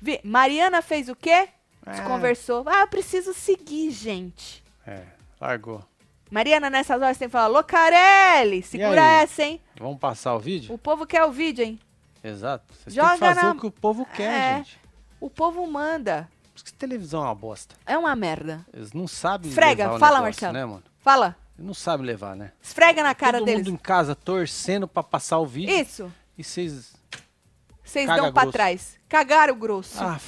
[0.00, 0.20] vi.
[0.24, 1.48] Mariana fez o quê?
[1.86, 1.90] É.
[1.92, 2.64] Desconversou.
[2.66, 4.62] Ah, eu preciso seguir, gente.
[4.86, 5.02] É,
[5.40, 5.82] largou.
[6.30, 9.60] Mariana, nessas horas tem que falar, Locarelli, segura essa, hein?
[9.78, 10.72] Vamos passar o vídeo?
[10.74, 11.78] O povo quer o vídeo, hein?
[12.24, 12.72] Exato.
[12.72, 14.56] Vocês Joga têm que fazer na- o que o povo quer, É.
[14.58, 14.80] gente.
[15.20, 16.28] O povo manda.
[16.52, 17.74] Por isso que televisão é uma bosta.
[17.84, 18.64] É uma merda.
[18.72, 20.52] Eles não sabem Esfrega, levar o fala, negócio, Marcelo.
[20.52, 20.82] né, mano?
[21.00, 21.36] Fala.
[21.58, 22.52] Eles não sabem levar, né?
[22.62, 23.66] Esfrega na cara Todo deles.
[23.66, 25.74] mundo em casa torcendo pra passar o vídeo.
[25.74, 26.10] Isso.
[26.38, 26.94] E vocês...
[27.84, 28.52] Vocês Caga dão pra grosso.
[28.52, 28.98] trás.
[29.08, 29.98] Cagaram grosso.
[30.02, 30.18] Ah,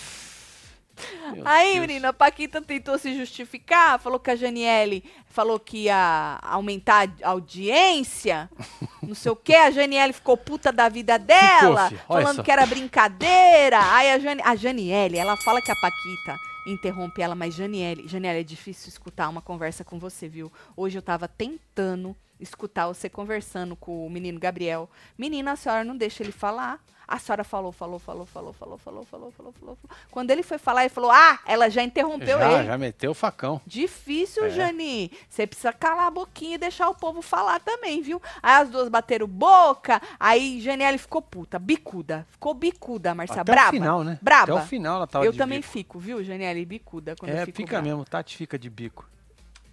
[1.33, 1.87] meu Aí, Deus.
[1.87, 7.31] menina, a Paquita tentou se justificar, falou que a Janiele falou que ia aumentar a
[7.31, 8.49] audiência,
[9.03, 9.55] não sei o quê.
[9.55, 12.43] A Janiele ficou puta da vida dela, falando só.
[12.43, 13.79] que era brincadeira.
[13.93, 16.37] Aí a, Jani, a Janiele, ela fala que a Paquita
[16.67, 20.51] interrompe ela, mas Janiele, Janiele, é difícil escutar uma conversa com você, viu?
[20.77, 24.89] Hoje eu tava tentando escutar você conversando com o menino Gabriel.
[25.19, 26.81] Menina, a senhora não deixa ele falar.
[27.07, 29.53] A senhora falou, falou, falou, falou, falou, falou, falou, falou, falou.
[29.53, 29.79] falou.
[30.11, 32.67] Quando ele foi falar, ele falou: Ah, ela já interrompeu já, ele.
[32.67, 33.61] já meteu o facão.
[33.67, 34.51] Difícil, É.
[34.51, 35.11] Jani.
[35.29, 38.21] Você precisa calar a boquinha e deixar o povo falar também, viu?
[38.43, 42.27] Aí as duas bateram boca, aí Janiele ficou puta, bicuda.
[42.31, 43.43] Ficou bicuda, Marcia.
[43.43, 43.69] Até braba.
[43.69, 44.19] o final, né?
[44.23, 44.53] Braba.
[44.55, 45.73] Até o final ela tava eu também bico.
[45.73, 46.65] fico, viu, Janiele?
[46.65, 47.87] Bicuda quando eu É, fico fica brava.
[47.87, 48.05] mesmo.
[48.05, 49.09] Tati fica de bico.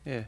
[0.06, 0.26] É.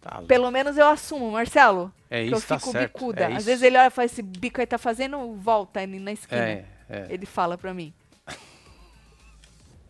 [0.00, 0.22] Tá.
[0.26, 1.92] Pelo menos eu assumo, Marcelo.
[2.08, 2.92] É que eu isso, tá fico certo.
[2.94, 3.20] bicuda.
[3.22, 3.46] É Às isso.
[3.46, 6.40] vezes ele olha e fala, esse bico aí tá fazendo, volta na esquina.
[6.40, 7.06] É, é.
[7.10, 7.92] Ele fala pra mim.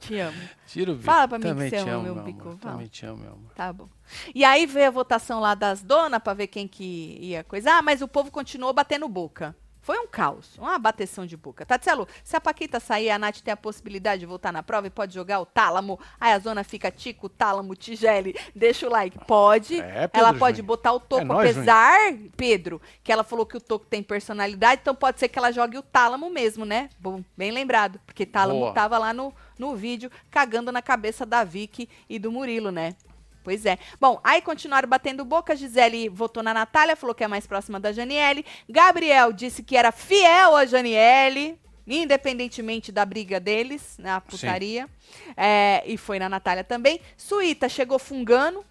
[0.01, 0.39] Te amo.
[0.67, 1.05] Tira o bico.
[1.05, 2.59] Fala pra mim que Também você te ama amo, meu meu bico, amor.
[2.59, 2.73] fala.
[2.75, 3.51] Também te amo, meu amor.
[3.55, 3.89] Tá bom.
[4.35, 7.83] E aí veio a votação lá das donas pra ver quem que ia coisar, ah,
[7.83, 9.55] mas o povo continuou batendo boca.
[9.83, 11.65] Foi um caos, uma bateção de boca.
[11.65, 14.91] Tatselo, se a Paquita sair, a Nath tem a possibilidade de voltar na prova e
[14.91, 15.99] pode jogar o tálamo.
[16.21, 18.35] Aí a zona fica tico, tálamo, tigele.
[18.55, 19.19] Deixa o like.
[19.27, 19.81] Pode.
[19.81, 20.77] É, Pedro ela pode Júnior.
[20.77, 24.81] botar o toco, É nóis, apesar, Pedro, que ela falou que o toco tem personalidade,
[24.83, 26.91] então pode ser que ela jogue o tálamo mesmo, né?
[26.99, 28.01] Bom, bem lembrado.
[28.05, 28.73] Porque tálamo Boa.
[28.75, 32.95] tava lá no, no vídeo cagando na cabeça da Vicky e do Murilo, né?
[33.43, 33.79] Pois é.
[34.01, 35.57] Bom, aí continuaram batendo boca.
[35.57, 38.45] Gisele votou na Natália, falou que é mais próxima da Janiele.
[38.69, 44.89] Gabriel disse que era fiel a Janiele, independentemente da briga deles, na putaria.
[45.37, 47.01] É, e foi na Natália também.
[47.17, 48.65] Suíta chegou fungando.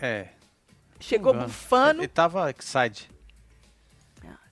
[0.00, 0.28] É.
[1.00, 1.48] chegou Engano.
[1.48, 2.00] bufando.
[2.00, 3.10] Ele tava excited.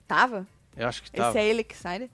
[0.07, 0.45] Tava?
[0.75, 1.39] Eu acho que Esse tava.
[1.39, 2.09] é ele que sai.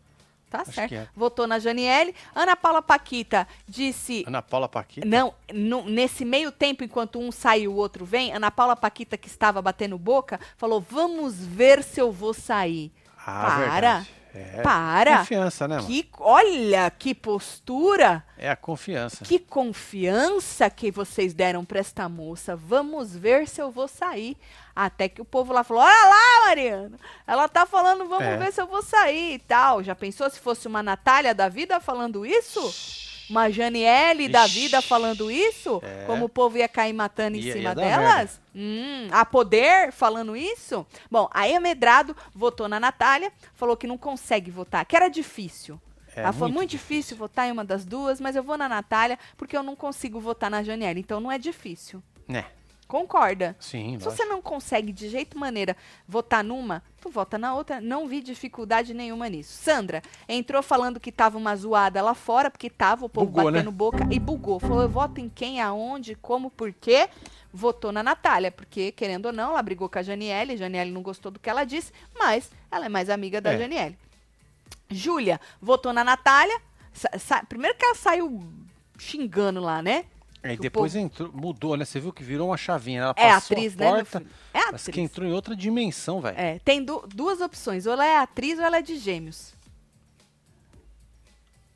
[0.49, 0.93] Tá Acho certo.
[0.93, 1.07] é.
[1.15, 2.15] Votou na Janiele.
[2.33, 4.23] Ana Paula Paquita disse.
[4.27, 5.05] Ana Paula Paquita.
[5.07, 9.17] Não, no- nesse meio tempo, enquanto um sai e o outro vem, Ana Paula Paquita,
[9.17, 12.91] que estava batendo boca, falou: Vamos ver se eu vou sair.
[13.17, 13.57] Ah, Para.
[13.71, 14.09] verdade.
[14.33, 14.61] É.
[14.61, 15.17] Para.
[15.19, 15.87] Confiança, né, mano?
[15.87, 19.25] Que, olha que postura, É a confiança.
[19.25, 22.55] que confiança que vocês deram pra esta moça.
[22.55, 24.37] Vamos ver se eu vou sair.
[24.75, 26.97] Até que o povo lá falou: Olha lá, Mariana.
[27.27, 28.37] Ela tá falando, vamos É.
[28.37, 29.83] ver se eu vou sair e tal.
[29.83, 32.61] Já pensou se fosse uma Natália da vida falando isso?
[33.29, 35.79] Uma Janiele da vida falando isso?
[35.83, 36.05] É.
[36.05, 38.41] Como o povo ia cair matando em Ia- cima ia delas?
[38.55, 40.85] Hum, a poder falando isso?
[41.11, 45.79] Bom, aí a Medrado votou na Natália, falou que não consegue votar, que era difícil.
[46.15, 48.67] É Ela falou, muito muito difícil votar em uma das duas, mas eu vou na
[48.67, 50.99] Natália porque eu não consigo votar na Janiele.
[50.99, 52.01] Então não é difícil.
[52.27, 52.45] Né?
[52.89, 53.55] Concorda?
[53.59, 54.11] Sim, Se lógico.
[54.11, 57.79] você não consegue de jeito maneira votar numa, tu vota na outra.
[57.79, 59.53] Não vi dificuldade nenhuma nisso.
[59.63, 63.59] Sandra entrou falando que tava uma zoada lá fora, porque tava o povo Bugou, né?
[63.59, 64.59] batendo boca e bugou.
[64.59, 67.07] Falou, eu voto em quem, aonde, como, por quê.
[67.53, 70.57] Votou na Natália, porque, querendo ou não, ela brigou com a Janiele.
[70.57, 73.57] Janiele não gostou do que ela disse, mas ela é mais amiga da É.
[73.59, 73.95] Janiele.
[74.89, 76.59] Júlia votou na Natália.
[77.47, 78.43] Primeiro que ela saiu
[78.97, 80.05] xingando lá, né?
[80.41, 81.83] Que o depois povo- entrou, mudou, né?
[81.85, 83.01] Você viu que virou uma chavinha.
[83.01, 84.31] Ela É passou atriz, a né, meu porta, filho?
[84.53, 84.93] É Mas atriz.
[84.95, 86.37] que entrou em outra dimensão, velho.
[86.39, 87.85] É, tem du- duas opções.
[87.85, 89.53] Ou ela é atriz ou ela é de gêmeos.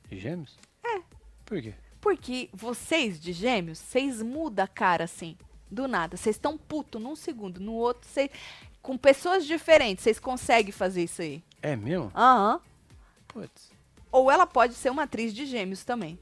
[0.09, 0.57] E gêmeos?
[0.85, 1.01] É.
[1.45, 1.73] Por quê?
[1.99, 5.37] Porque vocês de gêmeos, vocês mudam a cara assim,
[5.71, 6.17] do nada.
[6.17, 8.29] Vocês estão puto num segundo, no outro, vocês.
[8.81, 11.41] Com pessoas diferentes, vocês conseguem fazer isso aí.
[11.61, 12.11] É mesmo?
[12.13, 12.59] Aham.
[13.29, 13.71] Putz.
[14.11, 16.19] Ou ela pode ser uma atriz de gêmeos também.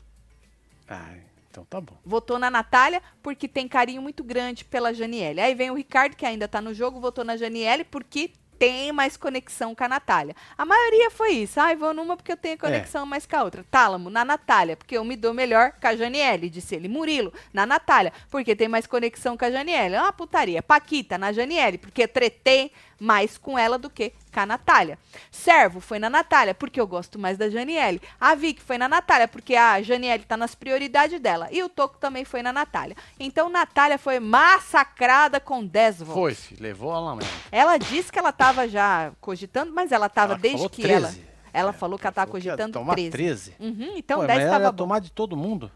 [0.88, 1.15] Ah,
[1.51, 1.97] então tá bom.
[2.05, 5.41] Votou na Natália porque tem carinho muito grande pela Janiele.
[5.41, 9.17] Aí vem o Ricardo, que ainda tá no jogo, votou na Janiele porque tem mais
[9.17, 10.35] conexão com a Natália.
[10.55, 11.59] A maioria foi isso.
[11.59, 13.65] Ai, vou numa porque eu tenho conexão mais com a outra.
[13.71, 16.87] Tálamo, na Natália, porque eu me dou melhor com a Janiele, disse ele.
[16.87, 19.95] Murilo, na Natália, porque tem mais conexão com a Janiele.
[19.95, 20.61] É uma putaria.
[20.61, 24.99] Paquita, na Janiele, porque tretei mais com ela do que com a Natália.
[25.31, 27.99] Servo foi na Natália, porque eu gosto mais da Janiele.
[28.19, 31.47] A Vicky foi na Natália, porque a Janiele tá nas prioridades dela.
[31.51, 32.95] E o Toco também foi na Natália.
[33.19, 36.13] Então, Natália foi massacrada com 10 votos.
[36.13, 36.61] Foi, filho.
[36.61, 37.31] Levou a lá mesmo.
[37.51, 40.95] Ela disse que ela tava já cogitando, mas ela tava Ela desde que 13.
[40.95, 41.15] ela.
[41.53, 43.11] Ela É, falou que ela tava falou que ia cogitando tomar 13.
[43.11, 43.55] 13.
[43.59, 44.77] Uhum, então Pô, 10 mas ela tava ia bom.
[44.77, 45.71] tomar de todo mundo.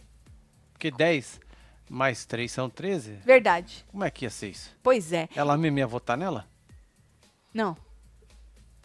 [0.74, 1.40] Porque 10
[1.90, 3.14] mais 3 são 13.
[3.26, 3.84] Verdade.
[3.92, 4.76] Como é que ia ser isso?
[4.84, 5.28] Pois é.
[5.36, 6.46] Ela mesmo ia votar nela?
[7.56, 7.78] Não.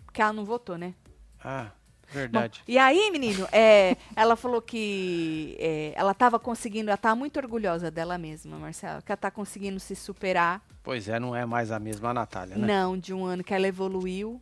[0.04, 0.94] Porque ela não votou, né?
[1.42, 1.72] Ah,
[2.06, 2.62] Bom, verdade.
[2.68, 7.90] e aí, menino, é, ela falou que é, ela estava conseguindo, ela estava muito orgulhosa
[7.90, 10.64] dela mesma, Marcela, que ela está conseguindo se superar.
[10.84, 12.64] Pois é, não é mais a mesma Natália, né?
[12.64, 14.40] Não, de um ano que ela evoluiu,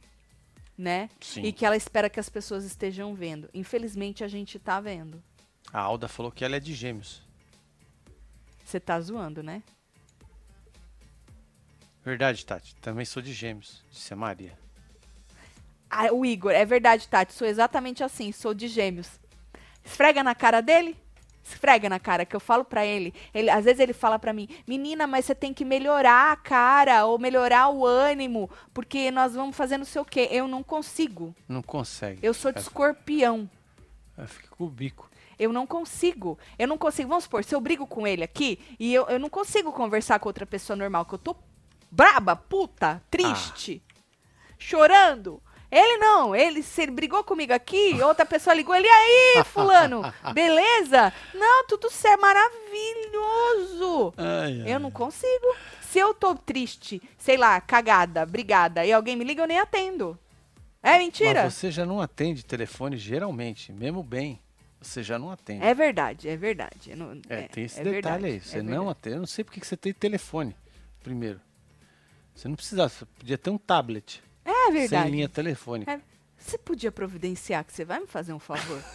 [0.76, 1.08] né?
[1.20, 1.42] Sim.
[1.44, 3.48] E que ela espera que as pessoas estejam vendo.
[3.54, 5.22] Infelizmente, a gente tá vendo.
[5.72, 7.22] A Alda falou que ela é de gêmeos.
[8.62, 9.62] Você tá zoando, né?
[12.08, 12.74] Verdade, Tati.
[12.76, 14.58] Também sou de gêmeos, disse a Maria.
[15.90, 19.20] Ah, o Igor, é verdade, Tati, sou exatamente assim, sou de gêmeos.
[19.84, 20.96] Esfrega na cara dele?
[21.44, 23.12] Esfrega na cara, que eu falo pra ele.
[23.34, 27.04] ele às vezes ele fala pra mim, menina, mas você tem que melhorar a cara,
[27.04, 30.28] ou melhorar o ânimo, porque nós vamos fazer não sei o quê.
[30.30, 31.34] Eu não consigo.
[31.46, 32.20] Não consegue.
[32.22, 33.50] Eu sou de escorpião.
[34.16, 35.10] é, Fica com o bico.
[35.38, 36.38] Eu não consigo.
[36.58, 37.10] Eu não consigo.
[37.10, 40.26] Vamos supor, se eu brigo com ele aqui e eu, eu não consigo conversar com
[40.30, 41.36] outra pessoa normal, que eu tô
[41.90, 43.82] braba, puta, triste,
[44.58, 45.42] chorando.
[45.70, 50.00] Ele não, ele se ele brigou comigo aqui, outra pessoa ligou, ele, aí, fulano,
[50.32, 51.12] beleza?
[51.34, 54.14] Não, tudo certo, maravilhoso.
[54.16, 55.54] Ai, Eu não consigo.
[55.82, 60.18] Se eu tô triste, sei lá, cagada, brigada, e alguém me liga, eu nem atendo.
[60.82, 61.44] É mentira?
[61.44, 64.38] Mas você já não atende telefone geralmente, mesmo bem.
[64.80, 65.64] Você já não atende.
[65.64, 66.94] É verdade, é verdade.
[66.94, 68.36] Não- É, tem esse é detalhe verdade, aí.
[68.36, 68.90] é Você não verdade.
[68.90, 69.16] atende.
[69.16, 70.54] Eu não sei porque que você tem telefone,
[71.02, 71.40] primeiro.
[72.38, 75.10] Você não precisava, você podia ter um tablet É sem verdade.
[75.10, 75.90] linha telefônica.
[75.90, 76.00] É,
[76.38, 78.80] Você podia providenciar que você vai me fazer um favor?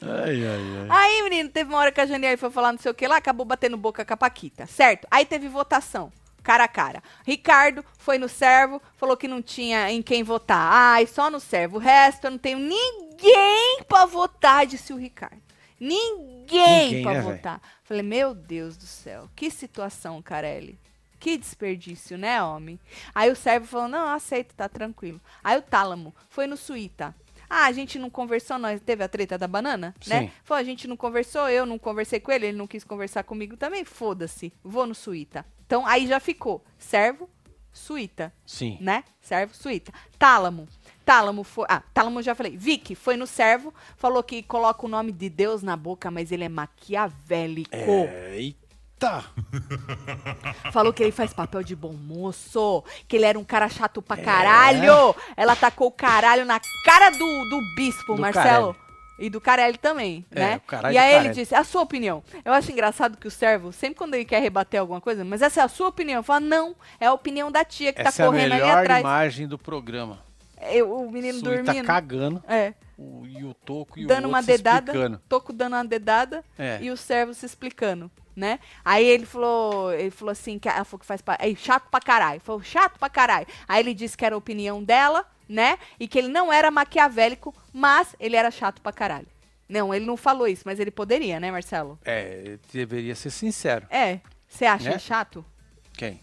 [0.00, 0.88] Ai, ai, ai.
[0.88, 3.16] Aí, menino, teve uma hora que a Janiele foi falar não sei o que lá,
[3.18, 5.06] acabou batendo boca com a Paquita, certo?
[5.10, 6.10] Aí teve votação,
[6.42, 7.02] cara a cara.
[7.24, 10.72] Ricardo foi no servo, falou que não tinha em quem votar.
[10.72, 11.76] Ai, só no servo.
[11.76, 15.40] O resto eu não tenho ninguém pra votar, disse o Ricardo.
[15.82, 17.60] Ninguém, Ninguém, pra né, votar.
[17.82, 20.78] Falei, meu Deus do céu, que situação, Carelli.
[21.18, 22.78] Que desperdício, né, homem?
[23.12, 25.20] Aí o servo falou, não, aceito, tá tranquilo.
[25.42, 27.14] Aí o Tálamo foi no Suíta.
[27.50, 30.20] Ah, a gente não conversou, nós teve a treta da banana, né?
[30.20, 30.30] Sim.
[30.44, 33.56] Falou, a gente não conversou, eu não conversei com ele, ele não quis conversar comigo
[33.56, 35.44] também, foda-se, vou no suíta.
[35.66, 37.28] Então aí já ficou, servo,
[37.72, 38.78] suíta, Sim.
[38.80, 39.04] né?
[39.20, 39.92] Servo, suíta.
[40.18, 40.68] Tálamo.
[41.04, 41.66] Tálamo foi.
[41.68, 42.56] Ah, Tálamo já falei.
[42.56, 46.44] Vicky foi no servo, falou que coloca o nome de Deus na boca, mas ele
[46.44, 47.74] é maquiavélico.
[47.74, 49.24] É, Eita!
[50.72, 54.16] Falou que ele faz papel de bom moço, que ele era um cara chato pra
[54.16, 55.14] caralho.
[55.36, 58.76] Ela tacou o caralho na cara do, do bispo, Do Marcelo.
[59.18, 60.56] E do Carelli também, É, né?
[60.56, 61.34] o caralho e do aí ele Carelli.
[61.34, 62.24] disse, a sua opinião.
[62.44, 65.60] Eu acho engraçado que o servo, sempre quando ele quer rebater alguma coisa, mas essa
[65.60, 66.22] é a sua opinião.
[66.24, 68.78] Fala, não, é a opinião da tia que Essa tá é a correndo ali melhor
[68.78, 69.00] atrás.
[69.00, 70.18] imagem do programa.
[70.70, 71.86] Eu- o menino Sui tá dormindo.
[71.86, 75.22] cagando, É, o, e o Toco e dando o uma outro se dedada, explicando.
[75.28, 76.78] toco dando uma dedada É.
[76.80, 78.58] e o servo se explicando, né?
[78.84, 82.40] Aí ele falou, ele falou assim, que falou que faz pa- é chato pra caralho.
[82.40, 83.46] Falou chato pra caralho.
[83.66, 85.78] Aí ele disse que era a opinião dela, né?
[85.98, 89.26] E que ele não era maquiavélico, mas ele era chato pra caralho.
[89.68, 91.98] Não, ele não falou isso, mas ele poderia, né, Marcelo?
[92.04, 93.86] É, deveria ser sincero.
[93.90, 94.20] É.
[94.46, 94.98] Você acha Né?
[94.98, 95.42] chato?
[95.94, 96.20] Quem?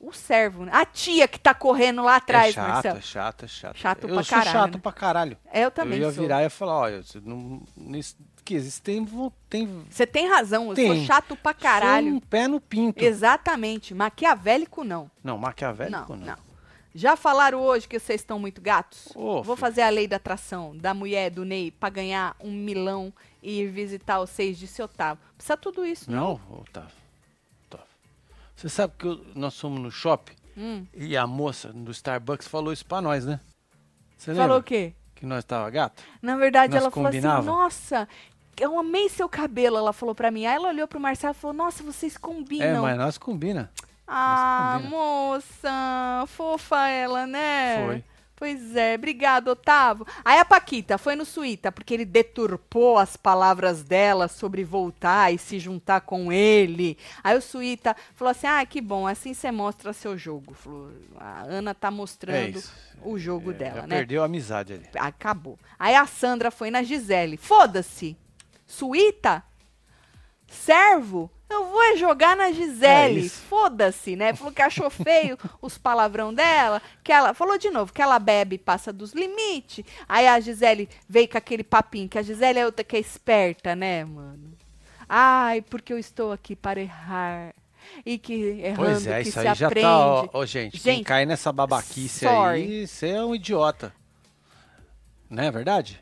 [0.00, 0.72] O servo, né?
[0.74, 2.98] A tia que tá correndo lá atrás, é chato, Marcelo.
[2.98, 3.76] é chato, é chato.
[3.76, 4.80] Chato eu pra sou caralho, chato né?
[4.82, 5.36] pra caralho.
[5.52, 6.22] Eu também eu ia sou.
[6.22, 10.26] virar e ia falar, olha, você não, nesse, que existe tem, vo- tem Você tem
[10.26, 11.04] razão, eu sou Tem.
[11.04, 12.08] chato pra caralho.
[12.12, 13.04] só um pé no pinto.
[13.04, 13.92] Exatamente.
[13.94, 15.10] Maquiavélico não.
[15.22, 16.26] Não, maquiavélico não, não.
[16.28, 16.50] não.
[16.94, 19.08] Já falaram hoje que vocês estão muito gatos?
[19.14, 19.56] Ô, Vou filho.
[19.58, 23.68] fazer a lei da atração da mulher do Ney pra ganhar um milão e ir
[23.68, 25.22] visitar os seis de seu Otávio.
[25.36, 26.10] Precisa tudo isso?
[26.10, 26.60] Não, Otávio.
[26.62, 26.99] Otávio.
[28.60, 30.84] Você sabe que eu- nós fomos no shopping Hum.
[30.92, 33.40] e a moça do Starbucks falou isso pra nós, né?
[34.18, 34.62] Você Falou o lembra?
[34.64, 34.92] quê?
[35.14, 36.02] Que nós tava gato?
[36.20, 37.38] Na verdade, Nós ela falou combinava?
[37.38, 38.08] assim, nossa,
[38.58, 40.44] eu amei seu cabelo, ela falou pra mim.
[40.44, 42.82] Aí ela olhou pro Marcelo e falou, nossa, vocês É, combinam.
[42.82, 43.70] mas nós combina.
[44.06, 44.90] ah, combina.
[44.90, 47.86] moça, fofa ela, né?
[47.86, 48.04] Foi.
[48.40, 50.06] Pois é, obrigado, Otávio.
[50.24, 55.36] Aí a Paquita foi no Suíta, porque ele deturpou as palavras dela sobre voltar e
[55.36, 56.96] se juntar com ele.
[57.22, 60.54] Aí o Suíta falou assim: ah, que bom, assim você mostra seu jogo.
[60.54, 62.72] Falou, a Ana tá É mostrando isso.
[63.02, 63.96] o jogo É, dela, né?
[63.96, 64.86] perdeu a amizade ali.
[64.98, 65.58] Acabou.
[65.78, 67.36] Aí a Sandra foi na Gisele.
[67.36, 68.16] Foda-se.
[68.66, 69.44] Suíta?
[70.50, 71.30] Servo?
[71.48, 73.20] Eu vou é jogar na É Gisele.
[73.20, 73.40] isso.
[73.42, 74.34] Foda-se, né?
[74.34, 76.80] Falou que achou feio os palavrão dela.
[77.02, 79.84] Que ela falou de novo que ela bebe e passa dos limites.
[80.08, 83.74] Aí a Gisele veio com aquele papinho, que a Gisele é outra que é esperta,
[83.74, 84.56] né, mano?
[85.08, 87.52] Ai, porque eu estou aqui para errar.
[88.06, 89.86] E que errando Pois é, que isso se aí já aprende.
[89.86, 89.98] tá.
[90.06, 92.62] Ó, ó, gente, quem Gente, cai nessa babaquice sorry.
[92.62, 93.92] aí, você é um idiota.
[95.28, 96.00] Não é verdade?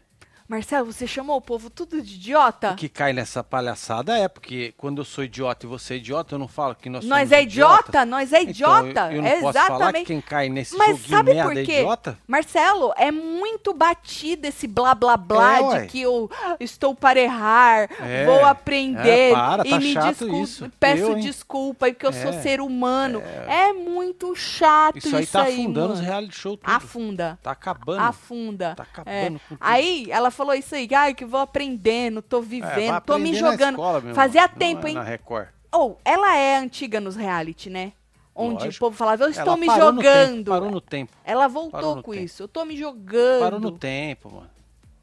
[0.49, 2.71] Marcelo, você chamou o povo tudo de idiota?
[2.73, 6.35] O que cai nessa palhaçada é porque quando eu sou idiota e você é idiota,
[6.35, 9.01] eu não falo que nós Nós somos é idiota, nós é Então, idiota.
[9.13, 11.81] eu, eu não é posso falar que quem cai nesse Mas sabe por é quê?
[11.81, 12.19] idiota?
[12.27, 15.81] Marcelo, é muito batido esse blá blá blá É, ué.
[15.83, 20.09] de que eu estou para errar, É, vou aprender é, para, e tá me chato
[20.15, 20.73] desculpa, isso.
[20.81, 23.21] peço Eu, desculpa porque eu sou É, ser humano.
[23.47, 26.11] É, muito chato isso, Isso aí tá aí, afundando os mano.
[26.11, 26.71] reality show tudo.
[26.71, 27.39] Afunda.
[27.43, 28.01] Tá acabando.
[28.01, 28.75] Afunda.
[28.75, 29.31] Tá acabando É.
[29.31, 29.59] com tudo.
[29.61, 33.35] Aí ela falou isso aí, ai, que vou aprendendo, tô É, vivendo, vai tô me
[33.35, 33.75] jogando.
[33.75, 34.95] escola, Fazia irmão, tempo, é hein?
[34.95, 35.49] Na Record.
[35.71, 37.93] Ou, ela é antiga nos reality, né?
[38.35, 38.87] Onde Lógico.
[38.87, 40.51] o povo falava, eu estou Ela me parou no tempo, jogando.
[40.51, 41.13] parou no tempo.
[41.25, 42.25] Ela voltou com tempo.
[42.25, 42.45] isso.
[42.45, 43.41] Eu tô me jogando.
[43.41, 44.51] Parou no tempo, mano.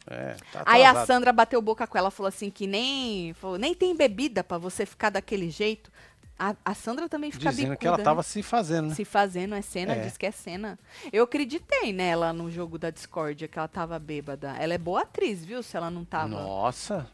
[0.07, 1.05] É, tá Aí a.
[1.05, 4.85] Sandra bateu boca com ela, falou assim que nem, falou, nem tem bebida pra você
[4.85, 5.91] ficar daquele jeito.
[6.37, 8.03] A, a Sandra também fica Dizendo bicuda, que ela né?
[8.03, 8.95] tava se fazendo, né?
[8.95, 10.03] se fazendo, é cena, É.
[10.03, 10.77] diz que é cena.
[11.13, 14.55] Eu acreditei nela no jogo da Discord, que ela tava bêbada.
[14.59, 15.63] Ela é boa atriz, viu?
[15.63, 16.27] Se ela não tava.
[16.27, 17.09] Nossa.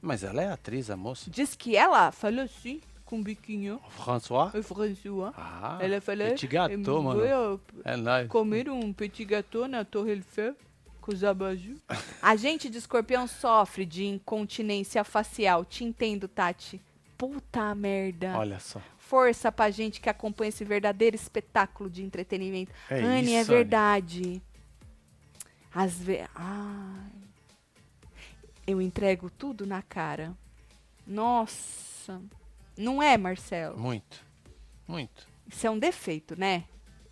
[0.00, 1.30] Mas ela é atriz, a moça.
[1.30, 3.80] Diz que ela falou assim, com biquinho.
[3.90, 4.54] François?
[4.54, 5.32] Oi, François.
[5.36, 7.60] Ah, ela falou, petit gâteau, "Eu mano.
[7.84, 8.28] É nóis.
[8.28, 10.54] comer um petit gâteau na Torre Eiffel.
[12.22, 15.64] A gente de escorpião sofre de incontinência facial.
[15.64, 16.80] Te entendo, Tati.
[17.18, 18.38] Puta merda.
[18.38, 18.80] Olha só.
[18.96, 22.72] Força pra gente que acompanha esse verdadeiro espetáculo de entretenimento.
[22.88, 24.40] É Anne, é verdade.
[25.74, 26.28] Às vezes.
[26.34, 27.10] Ai.
[28.66, 30.32] Eu entrego tudo na cara.
[31.06, 32.20] Nossa.
[32.76, 33.78] Não é, Marcelo?
[33.78, 34.22] Muito.
[34.86, 35.26] Muito.
[35.48, 36.64] Isso é um defeito, né?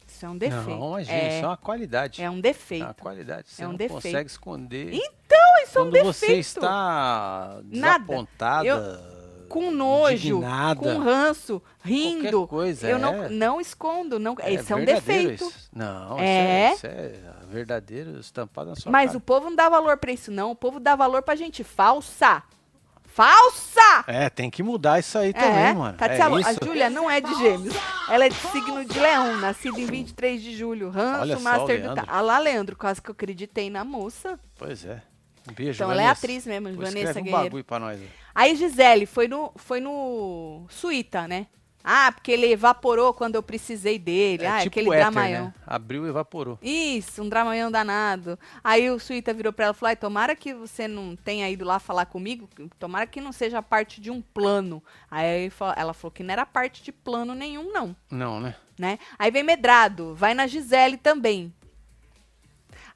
[0.07, 0.69] Isso é um defeito.
[0.71, 2.23] Não, imagina, é, isso é uma qualidade.
[2.23, 2.85] é um É defeito.
[2.85, 3.51] uma qualidade.
[3.51, 4.03] Você É um não defeito.
[4.03, 4.93] consegue esconder.
[4.95, 6.15] Então, isso é um Quando defeito.
[6.15, 8.65] você está desapontada,
[9.49, 12.47] com nojo, indignada, com ranço, rindo.
[12.47, 13.01] coisa, eu é.
[13.01, 15.45] não, não escondo, não, é esse é um defeito.
[15.45, 15.69] isso.
[15.75, 16.73] Não, É.
[16.75, 19.19] Isso, é, isso é verdadeiro estampado na sua Mas cara.
[19.19, 20.51] o povo não dá valor pra isso, não.
[20.51, 22.43] O povo dá valor pra gente falsa.
[23.17, 24.05] Falsa!
[24.07, 25.97] É, tem que mudar isso aí É, também, mano.
[25.97, 26.53] Tatiana, é a.
[26.53, 27.75] Júlia não é de gêmeos.
[28.11, 30.91] Ela é de signo de leão, nascida em 23 de julho.
[30.91, 34.39] Ranço, Olha só, Master do Ah lá, Leandro, quase que eu acreditei na moça.
[34.59, 35.01] Pois é.
[35.49, 36.27] Um beijo, Então ela é Vanessa.
[36.27, 37.31] atriz mesmo, Pô, Vanessa um Guerreiro.
[37.45, 38.01] bagulho pra nós.
[38.01, 38.09] aí.
[38.35, 41.47] Aí Gisele foi no, foi no Suíta, né?
[41.89, 44.43] Ah, porque ele evaporou quando eu precisei dele.
[44.45, 45.45] É ah, tipo aquele éter, dramalhão.
[45.45, 45.55] né?
[45.65, 46.59] Abriu e evaporou.
[46.61, 48.37] Isso, um dramalhão danado.
[48.65, 51.79] Aí o Suíta virou pra ela e falou: tomara que você não tenha ido lá
[51.79, 54.83] falar comigo, tomara que não seja parte de um plano.
[55.09, 57.95] Aí ela falou que não era parte de plano nenhum, não.
[58.11, 58.57] Não, né?
[58.77, 58.99] né?
[59.17, 61.55] Aí vem Medrado, vai na Gisele também.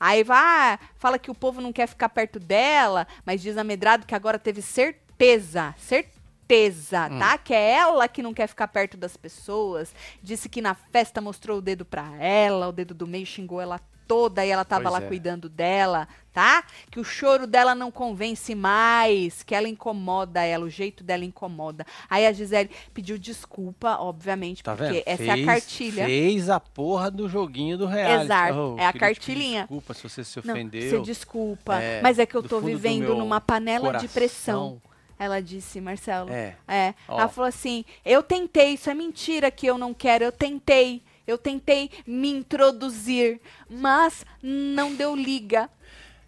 [0.01, 4.07] Aí vai, fala que o povo não quer ficar perto dela, mas diz a Medrado
[4.07, 7.19] que agora teve certeza, certeza, Hum.
[7.19, 7.37] tá?
[7.39, 9.95] Que é ela que não quer ficar perto das pessoas.
[10.23, 13.79] Disse que na festa mostrou o dedo pra ela, o dedo do meio xingou ela
[14.11, 15.09] toda e ela tava Pois lá é.
[15.09, 16.65] cuidando dela, tá?
[16.91, 21.87] Que o choro dela não convence mais, que ela incomoda ela, o jeito dela incomoda.
[22.09, 25.03] Aí a Gisele pediu desculpa, obviamente, Tá porque vendo?
[25.07, 26.05] essa é a Fez- cartilha.
[26.07, 28.25] Fez a porra do joguinho do reality.
[28.25, 29.61] Exato, Oh, é a cartilhinha.
[29.61, 30.91] Desculpa se você se Não, ofendeu.
[30.91, 34.13] você desculpa, É, mas é que eu tô vivendo numa panela de coração.
[34.13, 34.83] pressão.
[35.19, 36.31] Ela disse, Marcelo.
[36.33, 36.57] É.
[36.67, 36.95] É.
[37.07, 41.03] Ela falou assim: eu tentei, isso é mentira que eu não quero, eu tentei.
[41.31, 45.71] Eu tentei me introduzir, mas não deu liga.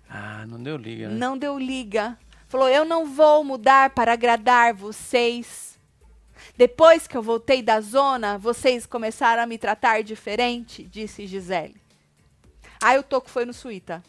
[0.09, 1.15] Ah, não deu liga, né?
[1.15, 2.19] Não deu liga.
[2.49, 5.79] Falou: eu não vou mudar para agradar vocês.
[6.57, 11.81] Depois que eu voltei da zona, vocês começaram a me tratar diferente, disse Gisele.
[12.83, 14.03] Aí o Toco foi no Suíta.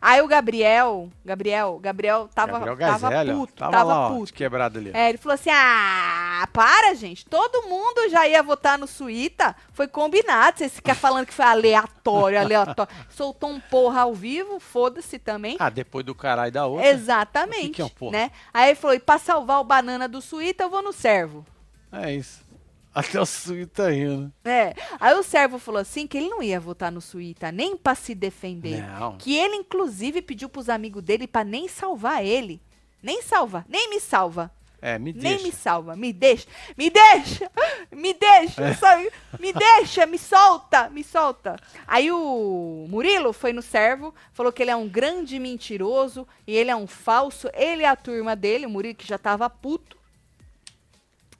[0.00, 4.34] Aí o Gabriel, Gabriel, Gabriel tava, Gabriel tava Gazelli, ó, puto, tava, tava lá, puto.
[4.34, 4.90] quebrado ali.
[4.92, 7.26] É, ele falou assim: ah, para, gente.
[7.26, 9.54] Todo mundo já ia votar no Suíta.
[9.72, 10.58] Foi combinado.
[10.58, 12.92] Vocês ficam falando que foi aleatório, aleatório.
[13.10, 15.56] Soltou um porra ao vivo, foda-se também.
[15.58, 16.86] Ah, depois do caralho da outra.
[16.88, 17.70] Exatamente.
[17.70, 18.12] Que é um porra?
[18.12, 18.30] né?
[18.52, 21.44] Aí ele falou: e pra salvar o banana do Suíta, eu vou no servo.
[21.90, 22.46] É isso.
[22.94, 24.32] Até o Suíta tá rindo.
[24.44, 24.74] É.
[24.98, 28.14] Aí o servo falou assim que ele não ia votar no Suíta nem pra se
[28.14, 28.82] defender.
[28.82, 29.16] Não.
[29.16, 32.60] Que ele, inclusive, pediu pros amigos dele pra nem salvar ele.
[33.00, 34.50] Nem salva, nem me salva.
[34.80, 35.44] É, me Nem deixa.
[35.44, 37.50] me salva, me deixa, me deixa,
[37.90, 39.40] me deixa, É.
[39.40, 41.56] me deixa, me solta, me solta.
[41.86, 46.70] Aí o Murilo foi no servo, falou que ele é um grande mentiroso e ele
[46.70, 47.50] é um falso.
[47.54, 49.98] Ele e a turma dele, o Murilo que já tava puto.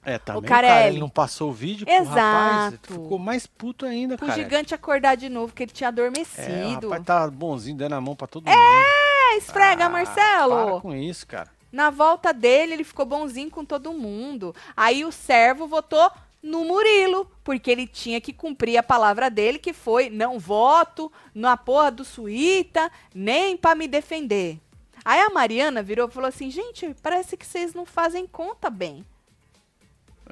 [0.03, 0.73] É, também o Carelli.
[0.75, 2.93] cara, ele não passou o vídeo pro rapaz, Exato.
[2.93, 4.41] ficou mais puto ainda, Pro cara.
[4.41, 6.89] gigante acordar de novo, que ele tinha É, o adormecido.
[6.89, 8.57] rapaz tá bonzinho, dando a mão pra todo mundo.
[8.57, 10.71] É, esfrega, Ah, Marcelo.
[10.71, 11.49] Para com isso, cara.
[11.71, 14.55] Na volta dele, ele ficou bonzinho com todo mundo.
[14.75, 16.11] Aí o servo votou
[16.41, 21.55] no Murilo, porque ele tinha que cumprir a palavra dele, que foi: não voto na
[21.57, 24.59] porra do Suíta, nem pra me defender.
[25.05, 29.05] Aí a Mariana virou e falou assim: gente, parece que vocês não fazem conta bem.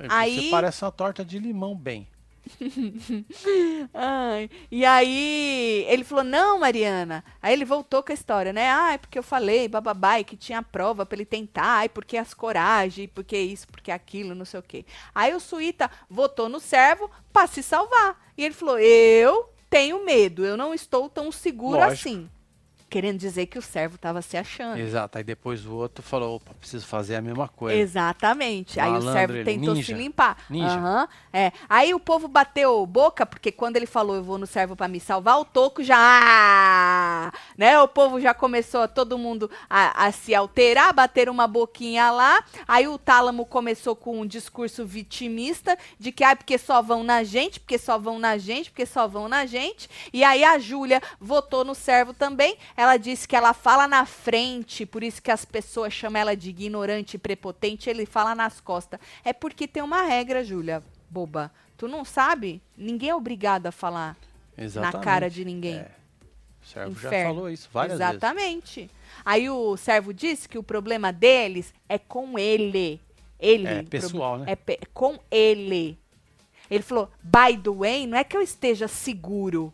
[0.09, 2.07] Aí- Você parece uma torta de limão bem.
[3.93, 7.23] Ai, e aí ele falou, não, Mariana.
[7.41, 8.69] Aí ele voltou com a história, né?
[8.69, 12.33] Ai, porque eu falei, bababá, e que tinha prova pra ele tentar, ai, porque as
[12.33, 14.85] coragem, porque isso, porque aquilo, não sei o quê.
[15.13, 18.31] Aí o Suíta votou no servo pra se salvar.
[18.37, 21.93] E ele falou, eu tenho medo, eu não estou tão seguro Lógico.
[21.93, 22.29] assim.
[22.89, 24.79] Querendo dizer que o servo tava se achando.
[24.79, 25.17] Exato.
[25.17, 27.77] Aí depois o outro falou, opa, preciso fazer a mesma coisa.
[27.77, 28.79] Exatamente.
[28.79, 29.85] Aí o Malandro servo ele, tentou ninja.
[29.85, 30.37] se limpar.
[30.49, 30.77] Ninja.
[30.77, 31.51] Aham, é.
[31.67, 34.99] Aí o povo bateu boca, porque quando ele falou eu vou no servo pra me
[34.99, 35.97] salvar, o toco já.
[35.99, 37.31] Ah!
[37.57, 37.77] Né?
[37.79, 42.43] O povo já começou, todo mundo a, a se alterar, bater uma boquinha lá.
[42.67, 47.23] Aí o tálamo começou com um discurso vitimista de que, ai, porque só vão na
[47.23, 49.89] gente, porque só vão na gente, porque só vão na gente.
[50.13, 52.57] E aí a Júlia votou no servo também.
[52.77, 56.51] Ela disse que ela fala na frente, por isso que as pessoas chamam ela de
[56.51, 58.99] ignorante e prepotente, ele fala nas costas.
[59.25, 61.51] É porque tem uma regra, Júlia, boba.
[61.75, 62.61] Tu não sabe?
[62.77, 64.15] Ninguém é obrigado a falar
[64.55, 64.95] Exatamente.
[64.95, 65.77] na cara de ninguém.
[65.77, 65.91] É.
[66.61, 67.33] O servo já Inferno.
[67.33, 68.13] falou isso várias vezes.
[68.13, 68.91] Exatamente.
[69.25, 73.01] Aí o servo disse que o problema deles é com ele.
[73.39, 73.67] Ele.
[73.67, 74.45] É pessoal, né?
[74.51, 75.97] É pe- com ele.
[76.69, 79.73] Ele falou, by the way, não é que eu esteja seguro.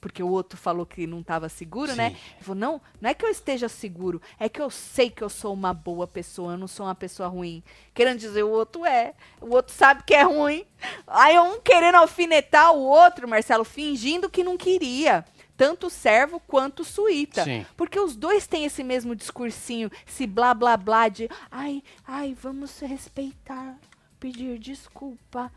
[0.00, 2.10] Porque o outro falou que não estava seguro, né?
[2.10, 2.16] Sim.
[2.34, 5.28] Ele falou, não, não é que eu esteja seguro, é que eu sei que eu
[5.28, 7.62] sou uma boa pessoa, eu não sou uma pessoa ruim.
[7.94, 9.14] Querendo dizer, o outro é.
[9.40, 10.64] O outro sabe que é ruim.
[11.06, 15.24] Aí um querendo alfinetar o outro, Marcelo, fingindo que não queria.
[15.56, 17.42] Tanto o servo quanto o suíta.
[17.42, 17.64] Sim.
[17.76, 22.78] Porque os dois têm esse mesmo discursinho, esse blá blá blá de ai, ai, vamos
[22.80, 23.76] respeitar,
[24.20, 25.50] pedir desculpa.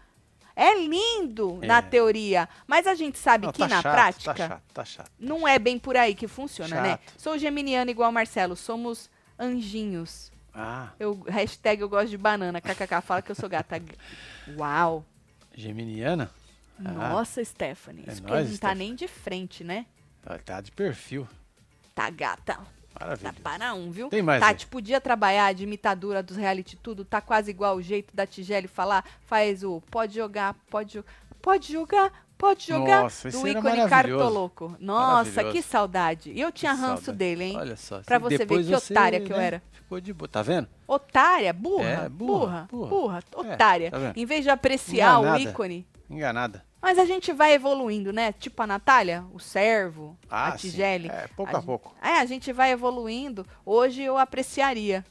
[0.61, 1.67] É lindo É.
[1.67, 4.85] na teoria, mas a gente sabe Não, que tá na chato, prática Tá chato, tá
[4.85, 5.11] chato.
[5.17, 6.89] não é bem por aí que funciona, né?
[6.91, 7.13] Chato.
[7.17, 10.31] Sou geminiano igual Marcelo, somos anjinhos.
[10.53, 12.59] Ah, Eu, hashtag eu gosto de banana.
[12.59, 13.81] KKK fala que eu sou gata.
[14.57, 15.05] Uau.
[15.55, 16.29] geminiana?
[16.83, 18.03] Ah, Nossa, Stephanie.
[18.07, 18.87] É Isso porque não tá Stephanie.
[18.87, 19.85] nem de frente, né?
[20.45, 21.27] tá de perfil.
[21.95, 22.59] Tá gata.
[22.99, 23.33] Tá Maravilha.
[23.41, 24.09] para um, viu?
[24.09, 24.49] Tem mais aí?
[24.49, 28.67] Tati, podia trabalhar de imitadora dos reality tudo, tá quase igual o jeito da Tigele
[28.67, 29.05] falar.
[29.25, 31.09] Faz o pode jogar, pode jogar,
[31.41, 33.03] pode jogar, pode jogar.
[33.03, 33.87] Nossa, do ícone.
[33.89, 34.75] Cartoloco.
[34.79, 36.31] Nossa, que saudade.
[36.31, 37.17] E eu tinha Que ranço saudade.
[37.17, 37.57] dele, hein?
[37.57, 38.01] Olha só.
[38.01, 39.63] Pra você ver que otária que eu né, era.
[39.71, 40.27] Ficou de boa.
[40.27, 40.67] Tá vendo?
[40.85, 43.49] Otária, burra, É, burra, burra, burra, burra.
[43.49, 43.91] É, otária.
[43.91, 45.41] tá em vez de apreciar o Enganada.
[45.41, 45.87] ícone.
[46.09, 46.68] Enganada.
[46.81, 48.31] Mas a gente vai evoluindo, né?
[48.31, 50.69] Tipo a Natália, o Servo, Ah, a sim.
[50.69, 51.09] Tigele.
[51.09, 51.95] É, pouco a a pouco.
[52.01, 53.45] É, a gente vai evoluindo.
[53.65, 55.05] Hoje eu apreciaria,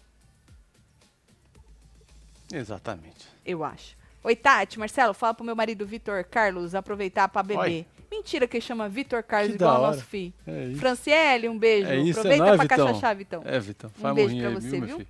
[2.52, 3.26] Exatamente.
[3.44, 3.96] eu acho.
[4.24, 7.60] Oi, Tati, Marcelo, fala pro meu marido Vitor Carlos aproveitar pra beber.
[7.60, 7.86] Oi.
[8.10, 10.32] Mentira que ele chama Vitor Carlos Que igual ao nosso filho.
[10.46, 10.80] É isso.
[10.80, 11.88] Franciele, um beijo.
[11.90, 12.86] É isso, Aproveita é nóis, pra Vitão.
[12.86, 13.42] cachachar, Vitão.
[13.44, 13.90] É, Vitão.
[13.90, 15.06] Faz Um beijo pra aí, você, viu, viu?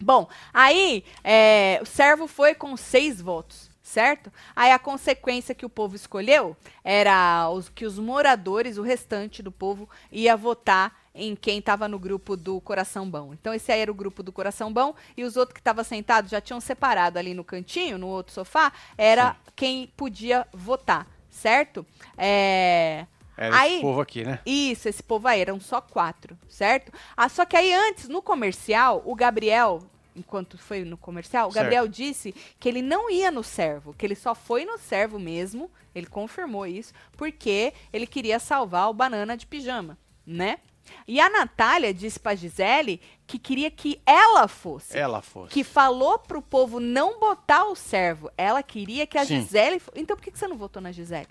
[0.00, 4.30] Bom, aí é, o servo foi com seis votos, certo?
[4.54, 9.50] Aí a consequência que o povo escolheu era os, que os moradores, o restante do
[9.50, 13.32] povo, ia votar em quem estava no grupo do Coração Bom.
[13.32, 16.30] Então esse aí era o grupo do Coração Bom e os outros que estavam sentados
[16.30, 21.84] já tinham separado ali no cantinho, no outro sofá, era quem podia votar, certo?
[22.16, 24.38] É, Era Aí- esse povo aqui, né?
[24.44, 26.92] isso, esse povo aí, eram só quatro, certo?
[27.16, 29.80] Ah, só que aí antes, no comercial, o Gabriel,
[30.18, 31.62] enquanto foi no comercial, o Certo.
[31.64, 35.70] Gabriel disse que ele não ia no servo, que ele só foi no servo mesmo,
[35.94, 39.96] ele confirmou isso, porque ele queria salvar o banana de pijama,
[40.26, 40.58] né?
[41.06, 44.96] E a Natália disse pra Gisele que queria que ela fosse.
[44.96, 45.52] Ela fosse.
[45.52, 48.30] Que falou pro povo não botar o servo.
[48.38, 49.42] Ela queria que a Sim.
[49.42, 49.82] Gisele.
[49.94, 51.28] Então por que que você não votou na Gisele?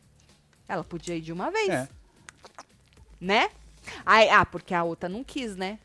[0.67, 1.89] Ela podia ir de uma vez É.
[3.19, 3.49] né?
[4.05, 5.79] Aí, ah, porque a outra não quis, né?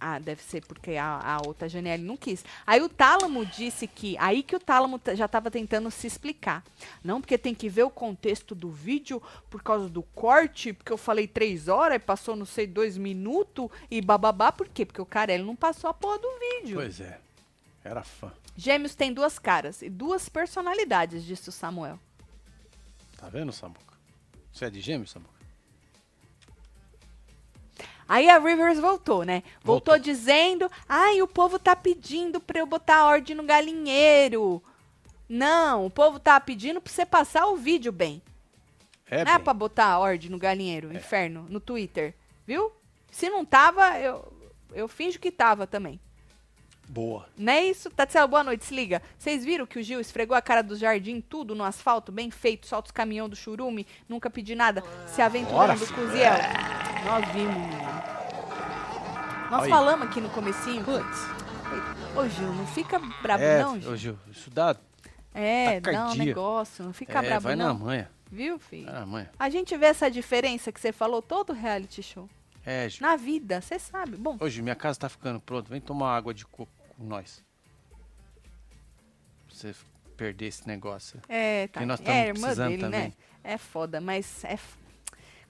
[0.00, 2.44] Ah, deve ser porque a, a outra Janiele não quis.
[2.66, 4.16] Aí o Tálamo disse que.
[4.18, 6.64] Aí que o Tálamo já estava tentando se explicar.
[7.02, 9.20] Não, porque tem que ver o contexto do vídeo
[9.50, 13.68] por causa do corte, porque eu falei três horas e passou, não sei, dois minutos
[13.90, 14.52] e bababá.
[14.52, 14.86] Por quê?
[14.86, 16.76] Porque o Carelli não passou a porra do vídeo.
[16.76, 17.18] Pois é.
[17.82, 18.32] Era fã.
[18.56, 21.98] Gêmeos têm duas caras e duas personalidades, disse o Samuel.
[23.16, 23.96] Tá vendo, Samuca?
[24.52, 25.37] Você é de gêmeo, Samuca?
[28.08, 29.42] Aí a Rivers voltou, né?
[29.62, 29.98] Voltou, Voltou.
[29.98, 34.62] dizendo: ai, o povo tá pedindo pra eu botar ordem no galinheiro.
[35.28, 38.22] Não, o povo tá pedindo pra você passar o vídeo bem.
[39.10, 39.44] É, não é bem.
[39.44, 42.14] pra botar ordem no galinheiro, inferno, no Twitter.
[42.46, 42.72] Viu?
[43.10, 44.32] Se não tava, eu,
[44.72, 46.00] eu finjo que tava também.
[46.88, 47.28] Boa.
[47.36, 47.90] Não é isso?
[47.90, 49.02] Tatiana, boa noite, se liga.
[49.18, 52.66] Vocês viram que o Gil esfregou a cara do jardim, tudo no asfalto, bem feito,
[52.66, 56.87] solta os caminhão do churume, nunca pedi nada, se aventurando Bora, com o Ziel.
[57.04, 57.88] Nós vimos.
[59.50, 60.84] Nós falamos aqui no comecinho.
[60.84, 61.26] Putz.
[62.16, 63.92] Ô, Gil, não fica brabo É, não, Gil.
[63.92, 64.76] ô, Gil, isso dá.
[65.34, 67.78] É, dá um negócio, não fica é, brabo vai na não.
[67.78, 68.10] manha.
[68.30, 68.86] Viu, filho?
[68.86, 69.30] Vai na manha.
[69.38, 72.28] A gente vê essa diferença que você falou todo reality show.
[72.64, 73.06] É, Gil.
[73.06, 74.16] Na vida, você sabe.
[74.16, 75.70] Bom, Ô, Gil, minha casa tá ficando pronta.
[75.70, 77.42] Vem tomar água de coco com nós.
[79.46, 79.74] Pra você
[80.16, 81.20] perder esse negócio.
[81.28, 81.80] É, tá.
[81.80, 82.90] Que nós é, estamos irmã dele, né?
[82.90, 83.14] também.
[83.44, 84.58] É foda, mas é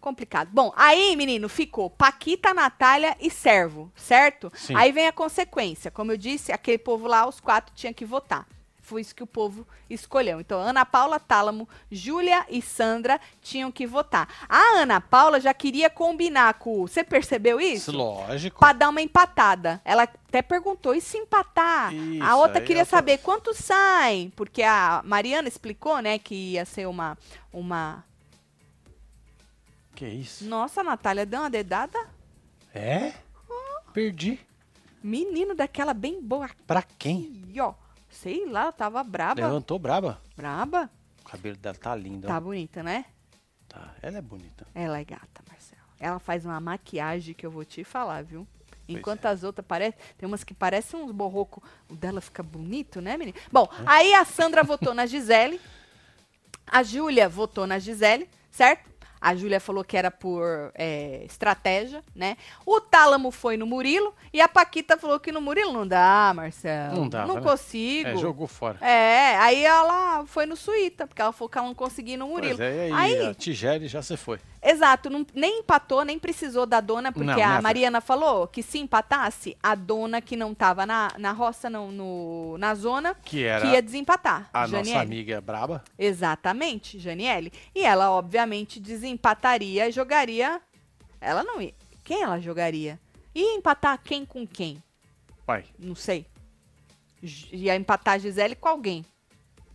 [0.01, 0.49] complicado.
[0.53, 4.51] Bom, aí, menino, ficou Paquita, Natália e Servo, certo?
[4.55, 4.75] Sim.
[4.77, 5.91] Aí vem a consequência.
[5.91, 8.47] Como eu disse, aquele povo lá, os quatro tinham que votar.
[8.81, 10.41] Foi isso que o povo escolheu.
[10.41, 14.27] Então, Ana Paula, Tálamo, Júlia e Sandra tinham que votar.
[14.49, 16.81] A Ana Paula já queria combinar com.
[16.85, 17.93] o- Você percebeu isso?
[17.93, 18.59] Lógico.
[18.59, 19.79] Pra dar uma empatada.
[19.85, 21.93] Ela até perguntou, e se empatar?
[21.93, 26.87] Isso, a outra queria saber quantos saem, porque a Mariana explicou, né, que ia ser
[26.89, 27.19] uma
[27.53, 28.05] uma
[29.99, 30.45] Que isso?
[30.45, 31.99] Nossa, a Natália deu uma dedada.
[32.73, 33.15] É?
[33.93, 34.39] Perdi.
[35.03, 37.43] Menino daquela bem boa Pra quem?
[37.49, 37.75] aqui, ó.
[38.09, 39.41] Sei lá, ela tava braba.
[39.41, 40.23] Levantou braba.
[40.37, 40.89] Braba?
[41.21, 42.29] O cabelo dela tá lindo.
[42.29, 42.41] Tá ó.
[42.41, 43.07] bonita, né?
[43.69, 43.93] Tá.
[44.01, 44.69] Ela é bonita.
[44.73, 45.83] Ela é gata, Marcelo.
[45.99, 48.47] Ela faz uma maquiagem que eu vou te falar, viu?
[48.71, 49.31] Pois Enquanto é.
[49.31, 49.99] as outras parecem.
[50.17, 51.61] Tem umas que parecem uns borrocos.
[51.89, 53.37] O dela fica bonito, né, menina?
[53.51, 55.61] Bom, aí a Sandra votou na Gisele.
[56.65, 58.89] A Júlia votou na Gisele, certo?
[59.21, 62.37] A Júlia falou que era por é, estratégia, né?
[62.65, 64.15] O Tálamo foi no Murilo.
[64.33, 66.97] E a Paquita falou que no Murilo não dá, Marcelo.
[66.97, 67.41] Não dava, Não né?
[67.41, 68.09] consigo.
[68.09, 68.79] É, jogou fora.
[68.81, 72.29] É, aí ela foi no Suíta, porque ela falou que ela não conseguia ir no
[72.29, 72.57] Murilo.
[72.57, 74.39] Pois é, e aí, aí, a Tigele já se foi.
[74.63, 77.63] Exato, não- nem empatou, nem precisou da dona, porque Não, a.
[77.63, 82.59] Mariana falou que se empatasse, a dona que não tava na, na roça, não, no,
[82.59, 84.51] na zona, Que era que ia desempatar.
[84.53, 84.91] a Janiele.
[84.91, 85.85] nossa amiga braba.
[85.99, 87.53] Exatamente, Janiele.
[87.75, 90.61] E ela, obviamente, desempataria e jogaria.
[91.21, 91.75] Ela não ia.
[92.05, 92.99] Quem ela jogaria?
[93.35, 94.83] Ia empatar quem com quem?
[95.47, 96.27] Uai, Não sei.
[97.53, 99.05] Ia empatar a Gisele com alguém.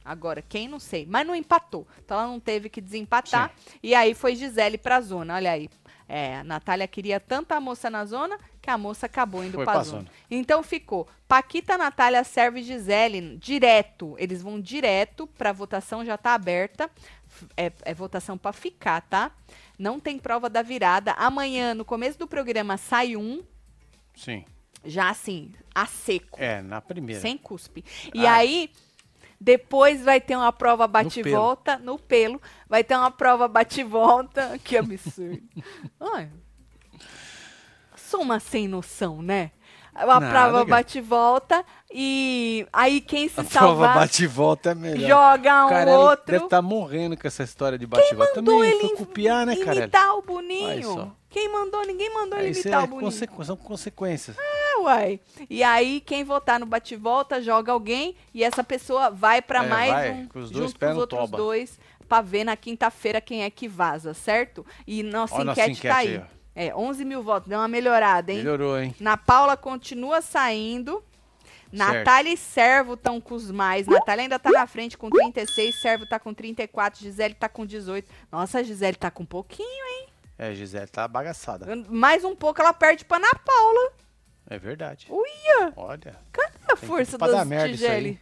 [0.06, 1.06] Agora, quem não sei.
[1.10, 1.88] Mas não empatou.
[2.04, 3.54] Então ela não teve que desempatar.
[3.82, 5.36] E aí foi Gisele pra zona.
[5.36, 5.70] Olha aí.
[6.10, 9.64] É, a Natália queria tanto a moça na zona que a moça acabou indo Foi
[9.64, 10.00] pra, pra zona.
[10.02, 10.12] zona.
[10.30, 11.08] Então ficou.
[11.28, 14.14] Paquita, Natália, serve Gisele direto.
[14.20, 16.92] Eles vão direto pra votação, já tá aberta.
[17.56, 19.32] É, é votação pra ficar, tá?
[19.80, 21.14] Não tem prova da virada.
[21.14, 23.42] Amanhã, no começo do programa, sai um.
[24.16, 24.44] sim.
[24.86, 26.38] Já assim, a seco.
[26.42, 27.22] É, na primeira.
[27.22, 27.86] Sem cuspe.
[28.14, 28.34] E Ah.
[28.34, 28.70] aí,
[29.44, 32.42] depois vai ter uma prova bate-volta no pelo.
[32.70, 34.58] Vai ter uma prova bate-volta.
[34.64, 35.42] Que absurdo.
[37.96, 39.52] Sou uma sem noção, né?
[39.96, 40.66] Uma Nada, prova cara.
[40.66, 41.66] bate-volta.
[41.94, 45.08] E aí, quem se A prova salvar, bate e volta é melhor.
[45.08, 46.26] joga um outro.
[46.32, 48.36] deve estar morrendo com essa história de bate volta.
[48.38, 49.82] mandou Também, ele foi copiar, né, Carelli?
[49.82, 51.16] imitar o Boninho.
[51.30, 51.86] Quem mandou?
[51.86, 53.02] Ninguém mandou ele É, imitar é o Boninho.
[53.12, 54.36] conse- são consequências.
[54.40, 55.20] É, uai.
[55.50, 59.92] E aí, quem votar no bate-volta, joga alguém e essa pessoa vai pra É, mais
[59.92, 61.38] vai, um, que os dois junto com os outros toba.
[61.38, 64.66] dois, pra ver na quinta-feira quem é que vaza, certo?
[64.86, 66.08] E nossa Olha a nossa enquete, tá aí.
[66.16, 68.38] enquete aí, É, 11 mil votos, deu uma melhorada, hein?
[68.40, 68.94] Melhorou, hein?
[69.00, 71.04] Na Paula continua saindo.
[71.72, 73.88] Natália e Servo estão com os mais.
[73.88, 78.08] Natália ainda tá na frente com 36, Servo tá com 34, Gisele tá com 18.
[78.32, 79.68] Nossa, a Gisele tá com um pouquinho.
[80.38, 81.66] É, Gisele tá bagaçada.
[81.90, 83.92] Mais um pouco ela perde pra Ana Paula.
[84.50, 85.08] É verdade.
[85.10, 85.74] Uia!
[85.76, 86.20] Olha.
[86.32, 87.48] Cadê a força das.
[87.72, 88.20] Tigele?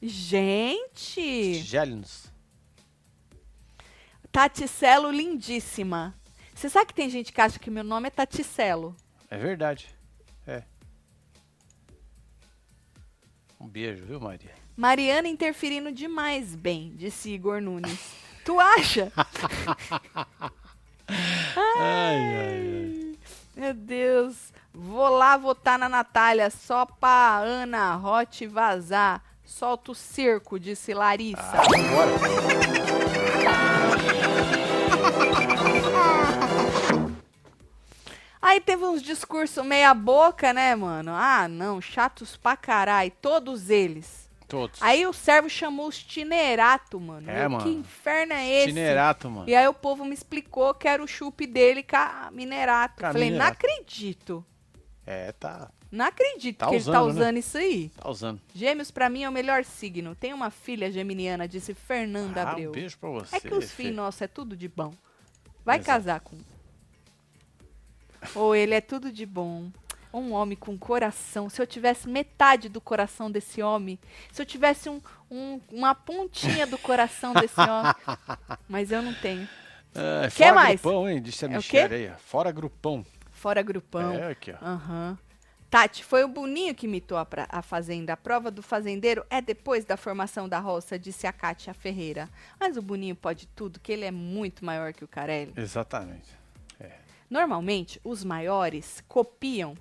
[0.00, 1.54] Gente!
[1.54, 2.32] Gélinos.
[4.30, 6.14] Taticelo lindíssima.
[6.54, 8.96] Você sabe que tem gente que acha que meu nome é Taticelo?
[9.30, 9.94] É verdade.
[10.46, 10.62] É.
[13.58, 14.54] Um beijo, viu, Maria?
[14.76, 18.14] Mariana interferindo demais bem, disse Igor Nunes.
[18.44, 19.12] tu acha?
[21.08, 23.18] Ai, ai, ai.
[23.54, 24.51] Meu Deus.
[24.74, 29.22] Vou lá votar na Natália só pra Ana Rote vazar.
[29.44, 31.42] Solta o circo, disse Larissa.
[31.42, 31.62] Ah.
[38.40, 41.12] Aí teve uns discursos meia boca, né, mano?
[41.14, 44.28] Ah, não, chatos pra caralho, todos eles.
[44.48, 44.82] Todos.
[44.82, 47.30] Aí o servo chamou os tinerato, mano.
[47.30, 47.64] É, mano.
[47.64, 48.68] Que inferno é esse?
[48.68, 49.48] Tinerato, mano.
[49.48, 53.00] E aí o povo me explicou que era o chup dele com a minerato.
[53.00, 53.58] Com a Falei, não Minerato.
[53.64, 54.44] acredito.
[55.04, 57.20] É, tá, Não acredito Tá que ele tá usando, né?
[57.22, 57.88] usando isso aí.
[57.90, 58.40] tá usando.
[58.54, 60.14] Gêmeos pra mim é o melhor signo.
[60.14, 62.70] Tem uma filha geminiana, disse Fernanda Ah, Abreu.
[62.70, 63.36] um beijo pra você.
[63.36, 64.92] É que os filhos nossos é tudo de bom.
[65.64, 65.86] Vai Exato.
[65.86, 66.36] casar com.
[68.34, 69.70] Ou ele é tudo de bom.
[70.14, 71.48] Um homem com coração.
[71.48, 73.98] Se eu tivesse metade do coração desse homem,
[74.30, 75.00] se eu tivesse um,
[75.30, 77.94] um- uma pontinha do coração desse homem.
[78.68, 79.48] Mas eu não tenho.
[79.94, 80.80] É, Quer fora mais?
[80.80, 81.20] grupão, hein?
[81.20, 82.12] Disse a É Michelle aí.
[82.18, 83.04] Fora grupão.
[83.42, 84.12] Fora grupão.
[84.12, 84.64] É, aqui, ó.
[84.64, 85.18] Aham.
[85.68, 88.12] Tati, foi o Boninho que imitou a, pra- a fazenda.
[88.12, 92.30] A prova do fazendeiro é depois da formação da roça, disse a Kátia Ferreira.
[92.60, 95.52] Mas o Boninho pode tudo, que ele é muito maior que o Carelli.
[95.56, 96.30] Exatamente.
[97.28, 99.74] Normalmente, os maiores copiam.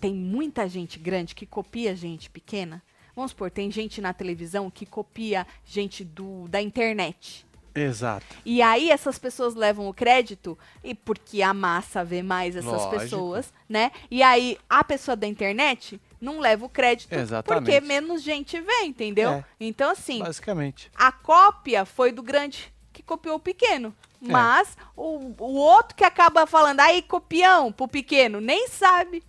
[0.00, 2.80] Tem muita gente grande que copia gente pequena.
[3.16, 7.44] Vamos supor, tem gente na televisão que copia gente do, da internet.
[7.74, 8.26] Exato.
[8.44, 12.90] E aí essas pessoas levam o crédito, e porque a massa vê mais essas Lógico.
[12.98, 13.90] pessoas, né?
[14.10, 17.64] E aí a pessoa da internet não leva o crédito Exatamente.
[17.64, 19.30] porque menos gente vê, entendeu?
[19.30, 19.44] É.
[19.58, 20.90] Então, assim, Basicamente.
[20.94, 23.94] a cópia foi do grande que copiou o pequeno.
[24.24, 24.30] É.
[24.30, 29.20] Mas o, o outro que acaba falando, aí, copião pro pequeno, nem sabe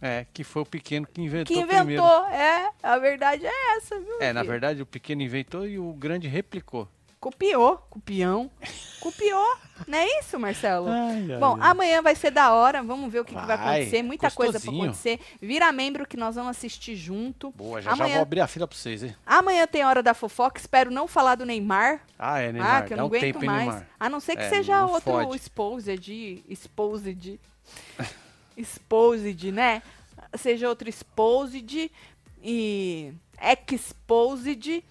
[0.00, 1.82] É, que foi o pequeno que inventou que primeiro.
[2.02, 2.26] inventou.
[2.28, 4.20] É, a verdade é essa, viu?
[4.20, 4.52] É, na filho?
[4.52, 6.88] verdade, o pequeno inventou e o grande replicou.
[7.20, 8.50] Copiou, copião.
[8.98, 9.56] Copiou.
[9.86, 10.88] Não é isso, Marcelo?
[10.88, 11.70] Ai, ai, Bom, ai.
[11.70, 12.82] amanhã vai ser da hora.
[12.82, 14.02] Vamos ver o que, que vai Vai, acontecer.
[14.02, 15.20] Muita coisa pra acontecer.
[15.40, 17.50] Vira membro que nós vamos assistir junto.
[17.50, 19.14] Boa, já já Amanhã- vou abrir a fila pra vocês, hein?
[19.26, 20.58] Amanhã tem hora da fofoca.
[20.58, 22.00] Espero não falar do Neymar.
[22.18, 22.76] Ah, é, Neymar.
[22.76, 23.66] ah, que eu Dá não um aguento tempo, mais.
[23.66, 23.86] Neymar.
[24.00, 25.36] A não ser que É, seja outro fode.
[25.36, 26.42] exposed.
[26.48, 27.40] Exposed.
[28.56, 29.82] exposed, né?
[30.36, 31.90] Seja outro exposed
[32.42, 33.12] e
[33.42, 34.82] exposed.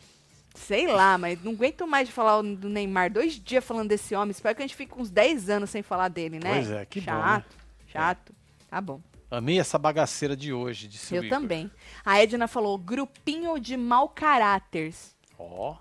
[0.55, 3.11] Sei lá, mas não aguento mais de falar do Neymar.
[3.11, 4.31] Dois dias falando desse homem.
[4.31, 6.53] Espero que a gente fique uns 10 anos sem falar dele, né?
[6.55, 7.63] Pois é, que bom, chato, né?
[7.87, 8.35] Chato.
[8.67, 9.01] Tá bom.
[9.31, 11.69] Amei essa bagaceira de hoje, disse Eu também.
[12.03, 15.15] A Edna falou: grupinho de mau caráteres.
[15.37, 15.75] Ó,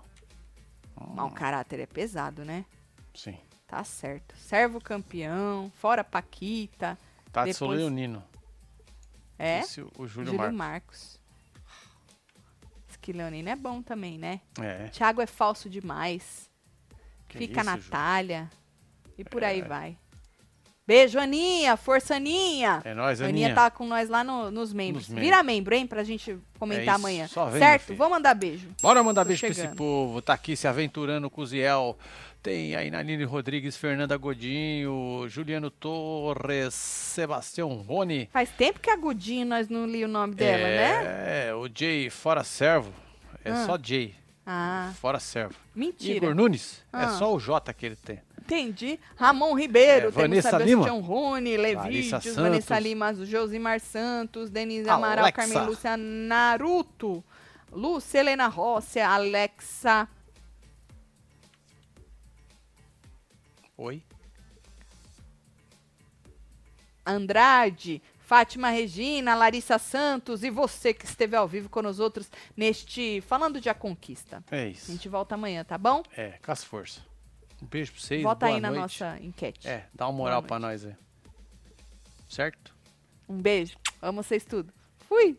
[1.15, 2.65] Mau caráter é pesado, né?
[3.13, 3.37] sim.
[3.67, 4.35] Tá certo.
[4.35, 6.97] Servo campeão, fora Paquita.
[7.31, 8.23] Tati Depois- Leonino.
[9.37, 9.59] É?
[9.61, 10.57] Disse o- o Júlio, Júlio Marcos.
[10.57, 11.18] Marcos.
[13.09, 14.39] Que Leonino é bom também, né?
[14.61, 14.87] É.
[14.89, 16.47] Thiago é falso demais.
[17.27, 17.91] Que Fica a isso, Ju?
[17.91, 18.47] Natália.
[19.17, 19.63] E por aí É.
[19.63, 19.97] vai.
[20.85, 21.75] Beijo, Aninha.
[21.75, 22.83] Força, Aninha.
[22.85, 23.47] É nóis, A Aninha.
[23.47, 25.09] Aninha tá com nós lá no- nos membros.
[25.09, 25.19] Nos.
[25.19, 25.87] Vira membro, hein?
[25.87, 27.27] Pra gente comentar É isso, amanhã.
[27.27, 27.95] só vem, certo?
[27.95, 28.69] Vou mandar beijo.
[28.79, 29.75] Bora mandar Tô beijo pra esse chegando.
[29.75, 30.21] povo.
[30.21, 31.97] Tá aqui se aventurando com o Ziel.
[32.41, 38.29] Tem a Inaline Rodrigues, Fernanda Godinho, Juliano Torres, Sebastião Rony.
[38.31, 41.47] Faz tempo que a Gudinho nós não li o nome dela, né?
[41.49, 42.93] É, o Jay Fora Servo.
[43.43, 43.65] É Ah.
[43.65, 44.15] só Jay,
[44.45, 45.53] Ah, Fora Servo.
[45.75, 46.15] mentira.
[46.17, 47.09] Igor Nunes, é Ah.
[47.09, 48.19] só o J que ele tem.
[48.39, 48.97] Entendi.
[49.17, 52.79] Ramon Ribeiro, É, temos Vanessa Sebastião Rony, Levítios, Vanessa.
[52.79, 55.41] Lima, Josimar Santos, Denise Amaral, Alexa.
[55.41, 57.23] Carmen Lúcia Naruto,
[57.71, 60.07] Lúcia Helena Rossi, Alexa,
[63.81, 64.03] Oi?
[67.05, 73.21] Andrade, Fátima Regina, Larissa Santos e você que esteve ao vivo com os outros neste
[73.21, 74.43] Falando de A Conquista.
[74.51, 74.91] É A isso.
[74.91, 76.03] gente volta amanhã, tá bom?
[76.17, 77.01] É, com as forças.
[77.63, 78.21] Um beijo pra vocês.
[78.21, 78.81] Volta boa aí na noite.
[78.81, 79.65] nossa enquete.
[79.65, 80.95] É, dá uma moral pra nós aí.
[82.27, 82.75] Certo?
[83.29, 83.77] Um beijo.
[84.01, 84.73] Amo vocês tudo.
[85.07, 85.37] Fui.